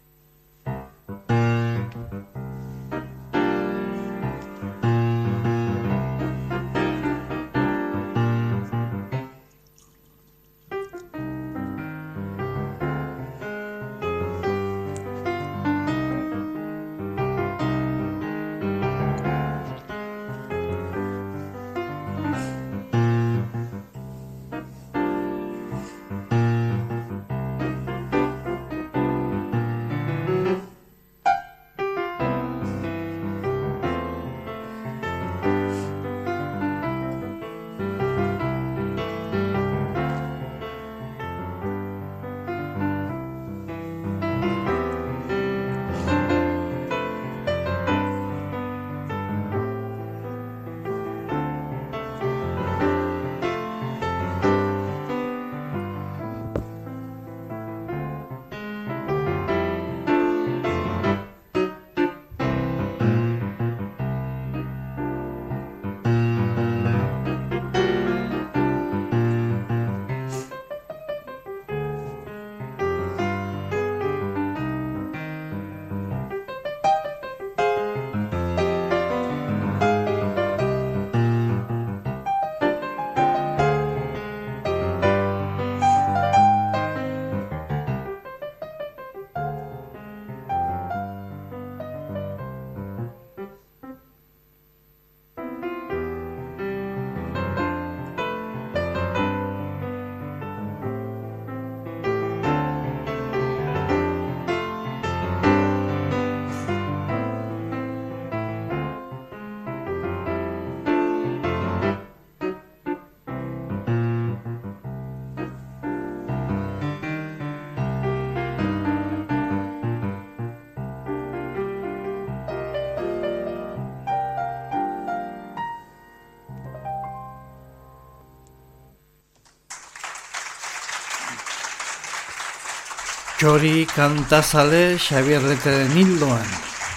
Txori 133.46 133.84
kantazale 133.86 134.96
Xabier 134.98 135.44
Leteren 135.46 135.92
hildoan. 135.94 136.48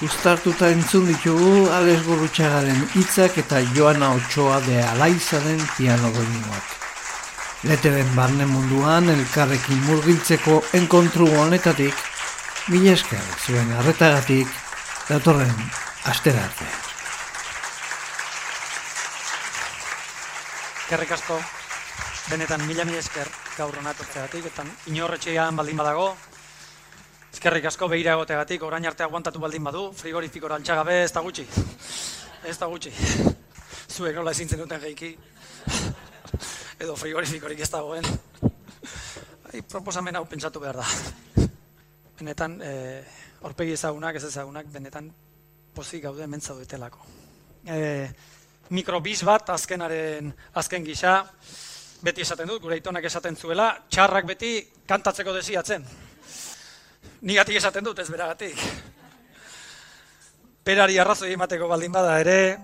Uztartuta 0.02 0.72
entzun 0.74 1.04
ditugu 1.06 1.68
Alex 1.78 2.00
Gurutxagaren 2.08 2.80
hitzak 2.98 3.36
eta 3.38 3.60
Joana 3.76 4.08
Ochoa 4.18 4.56
de 4.66 4.80
Alaizaren 4.82 5.60
piano 5.76 6.10
doinuak. 6.16 6.72
Leteren 7.70 8.10
barne 8.16 8.48
munduan 8.50 9.12
elkarrekin 9.14 9.84
murgiltzeko 9.92 10.56
enkontru 10.80 11.28
honetatik, 11.44 11.94
mila 12.74 12.96
esker 12.98 13.30
zuen 13.46 13.70
arretagatik, 13.84 14.50
datorren 15.12 15.54
asterarte. 16.10 16.66
Kerrik 20.90 21.14
asko, 21.14 21.38
benetan 22.32 22.66
mila 22.66 22.90
mila 22.90 23.06
esker 23.06 23.30
gaur 23.54 23.78
honatortzegatik, 23.84 24.50
eta 24.50 24.66
inorretxean 24.90 25.62
baldin 25.62 25.78
badago, 25.78 26.10
Eskerrik 27.30 27.68
asko 27.70 27.88
behira 27.88 28.16
egoteagatik, 28.18 28.64
orain 28.66 28.86
arte 28.90 29.06
aguantatu 29.06 29.40
baldin 29.40 29.64
badu, 29.64 29.84
frigorifikora 29.96 30.58
altxagabe 30.58 31.04
ez 31.04 31.12
da 31.14 31.22
gutxi. 31.22 31.46
Ez 32.50 32.58
da 32.58 32.68
gutxi. 32.72 32.92
Zuek 33.90 34.18
nola 34.18 34.34
ezintzen 34.34 34.60
duten 34.60 34.82
geiki. 34.82 35.12
Edo 36.82 36.96
frigorifikorik 36.98 37.62
ez 37.62 37.70
dagoen. 37.70 38.06
Ai, 39.54 39.62
proposamen 39.62 40.18
hau 40.18 40.26
pentsatu 40.30 40.62
behar 40.64 40.82
da. 40.82 40.88
Benetan, 42.20 42.58
e, 42.66 42.74
orpegi 43.46 43.78
ezagunak, 43.78 44.18
ez 44.18 44.26
ezagunak, 44.32 44.68
benetan 44.74 45.14
pozik 45.76 46.04
gaude 46.10 46.28
mentza 46.28 46.58
duetelako. 46.58 47.06
E, 47.66 47.80
mikrobis 48.74 49.22
bat, 49.28 49.54
azkenaren, 49.54 50.34
azken 50.60 50.86
gisa, 50.86 51.20
beti 52.02 52.26
esaten 52.26 52.50
dut, 52.50 52.62
gure 52.66 52.78
itonak 52.82 53.06
esaten 53.06 53.38
zuela, 53.38 53.72
txarrak 53.90 54.28
beti 54.34 54.54
kantatzeko 54.90 55.38
desiatzen. 55.38 55.86
Nigatik 57.22 57.58
esaten 57.60 57.84
dut 57.84 58.00
ez 58.00 58.08
beragatik. 58.08 58.60
Perari 60.64 61.00
arrazoi 61.02 61.34
emateko 61.34 61.68
baldin 61.68 61.92
bada 61.92 62.14
ere, 62.22 62.58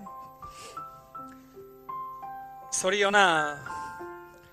zoriona 2.72 3.26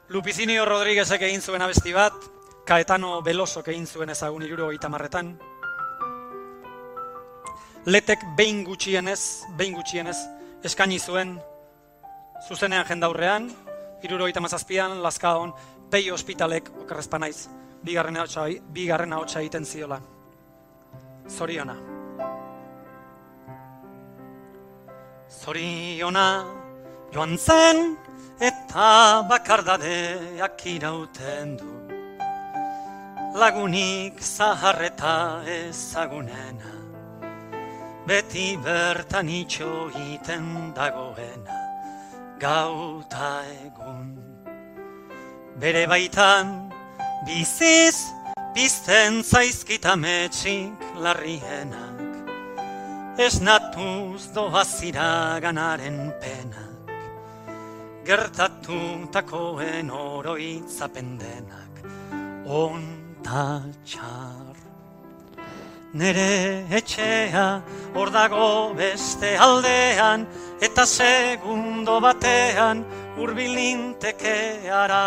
Lupizinio 0.09 0.65
Rodríguezek 0.65 1.23
egin 1.29 1.41
zuen 1.41 1.63
abesti 1.63 1.95
bat, 1.95 2.15
Kaetano 2.67 3.21
Belosok 3.23 3.69
egin 3.73 3.87
zuen 3.87 4.11
ezagun 4.11 4.43
iruro 4.43 4.71
marretan. 4.89 5.39
Letek 7.87 8.19
behin 8.37 8.65
gutxienez, 8.65 9.45
behin 9.57 9.75
gutxienez, 9.75 10.17
eskaini 10.63 10.99
zuen 10.99 11.41
zuzenean 12.49 12.87
jendaurrean, 12.87 13.51
iruro 14.03 14.27
gita 14.27 14.41
mazazpian, 14.41 15.03
Lazkaon, 15.03 15.53
pei 15.91 16.11
hospitalek, 16.11 16.71
okerrezpanaiz, 16.83 17.49
bigarren 17.85 18.17
ahotsa 18.17 18.47
bigarren 18.75 19.13
ahotsa 19.13 19.41
egiten 19.41 19.65
ziola. 19.65 20.01
Zoriona. 21.29 21.77
Zoriona 25.29 26.27
joan 27.13 27.39
zen 27.39 27.97
eta 28.41 29.23
bakardadeak 29.29 30.67
irauten 30.67 31.57
du. 31.59 31.71
Lagunik 33.35 34.21
zaharreta 34.21 35.43
ezagunena, 35.49 36.75
beti 38.07 38.59
bertan 38.65 39.29
itxo 39.29 39.89
iten 40.13 40.75
dagoena, 40.77 41.57
gauta 42.39 43.31
egun. 43.65 44.11
Bere 45.57 45.87
baitan 45.87 46.72
Biziz, 47.27 48.11
bizten 48.55 49.23
zaizkita 49.23 49.95
metxik 49.95 50.75
larrienak, 50.99 52.01
ez 53.17 53.39
natuz 53.41 54.27
doazira 54.35 55.39
ganaren 55.39 56.11
penak, 56.19 56.91
gertatu 58.03 59.07
takoen 59.15 59.95
oroitzapen 59.95 61.15
denak, 61.23 61.73
onta 62.45 63.63
txar. 63.87 64.59
Nere 65.95 66.67
etxea 66.75 67.49
hor 67.95 68.11
dago 68.11 68.75
beste 68.75 69.37
aldean, 69.39 70.27
eta 70.59 70.87
segundo 70.91 72.01
batean 72.03 72.83
urbilinteke 73.15 74.39
ara 74.85 75.05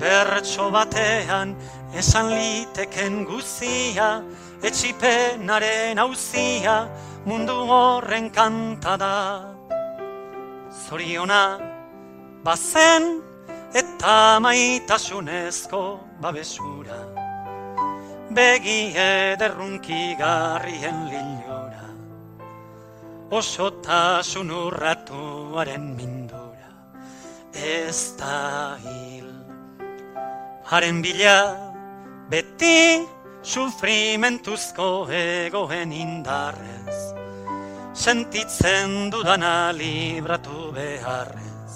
bertso 0.00 0.70
batean 0.72 1.54
esan 1.92 2.32
liteken 2.32 3.24
guzia, 3.28 4.22
etxipenaren 4.64 6.00
hauzia, 6.00 6.76
mundu 7.28 7.56
horren 7.68 8.30
kanta 8.32 8.96
da. 8.96 9.16
Zoriona, 10.86 11.44
bazen 12.44 13.20
eta 13.76 14.40
maitasunezko 14.40 15.82
babesura, 16.22 17.00
begi 18.32 18.80
ederrunki 19.04 20.16
garrien 20.18 21.04
lilura, 21.12 21.86
osotasun 23.30 24.50
urratuaren 24.64 25.90
mindura, 25.98 26.70
ez 27.52 28.16
da 28.18 28.78
haren 30.70 31.02
bila 31.02 31.38
beti 32.30 33.02
sufrimentuzko 33.42 35.08
egoen 35.10 35.90
indarrez. 35.92 36.98
Sentitzen 37.92 39.10
dudana 39.10 39.72
libratu 39.74 40.70
beharrez. 40.76 41.74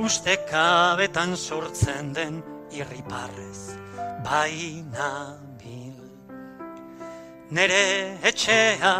Uste 0.00 0.38
kabetan 0.48 1.36
sortzen 1.36 2.14
den 2.16 2.40
irriparrez. 2.72 3.76
Baina 4.24 5.36
bil 5.60 6.00
nere 7.50 8.16
etxea 8.24 8.94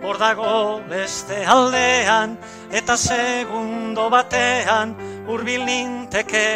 hor 0.00 0.16
dago 0.16 0.80
beste 0.88 1.44
aldean 1.44 2.38
eta 2.72 2.96
segundo 2.96 4.08
batean 4.08 4.96
urbil 5.28 5.68
ninteke 5.68 6.48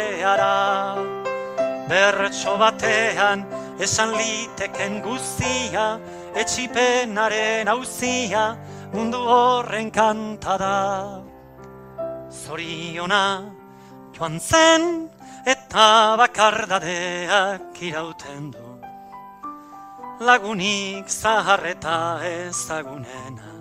bertso 1.89 2.57
batean 2.57 3.45
esan 3.79 4.13
liteken 4.17 5.01
guztia, 5.03 5.99
etxipenaren 6.35 7.67
hauzia, 7.67 8.45
mundu 8.93 9.19
horren 9.19 9.91
kanta 9.91 10.57
da. 10.57 10.77
Zoriona 12.29 13.51
joan 14.15 14.39
zen 14.39 15.09
eta 15.45 16.15
bakardadeak 16.21 17.81
irauten 17.81 18.51
du. 18.51 18.63
Lagunik 20.25 21.09
zaharreta 21.11 22.23
ezagunena, 22.23 23.51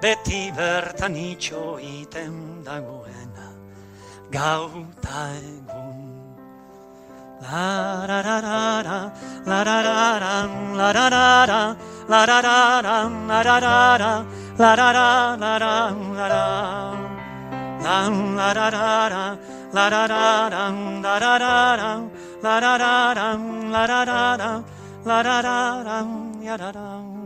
beti 0.00 0.52
bertan 0.54 1.16
itxo 1.18 1.78
iten 1.82 2.62
dagoena, 2.64 3.48
gauta 4.30 5.22
egun. 5.42 5.55
La 7.42 8.06
da 8.06 8.22
da 8.22 8.40
da 8.40 8.82
da, 8.82 9.12
la 9.44 9.62
da 9.62 9.82
da 9.82 10.18
da, 10.18 10.48
la 10.74 10.92
da 10.92 11.10
da 11.10 11.46
da, 11.46 11.76
la 12.08 12.24
da 12.24 12.40
da 12.40 12.80
da, 12.80 13.08
la 13.28 13.42
da 13.42 13.60
da 13.60 13.98
da, 13.98 14.24
la 14.56 14.74
da 14.74 14.92
da 14.92 15.04
da, 15.04 15.36
la 15.36 15.58
da 15.58 15.60
da 15.60 15.88
da, 17.68 17.84
la 17.84 18.54
da, 18.54 18.54
da 18.54 18.70
da, 18.70 19.36
la 19.74 19.90
da 19.90 19.90
da 19.90 19.90
da, 19.90 19.90
la 19.90 19.90
da 19.90 20.06
da 20.06 20.48
da, 20.48 20.70
la 20.80 21.20
da 21.20 21.38
da 21.38 21.76
da, 21.76 22.00
la 22.42 22.60
da 22.60 22.60
da 22.60 22.60
da, 22.60 22.60
la 22.60 22.60
da 22.60 22.78
da 22.78 23.14
da, 23.14 23.36
la 23.70 23.86
da 23.86 24.04
da 24.04 24.36
da, 24.36 24.62
la 25.04 25.22
da 25.22 25.42
da 25.42 25.82
da, 25.84 26.06
ya 26.42 26.56
da 26.56 26.72
da. 26.72 27.25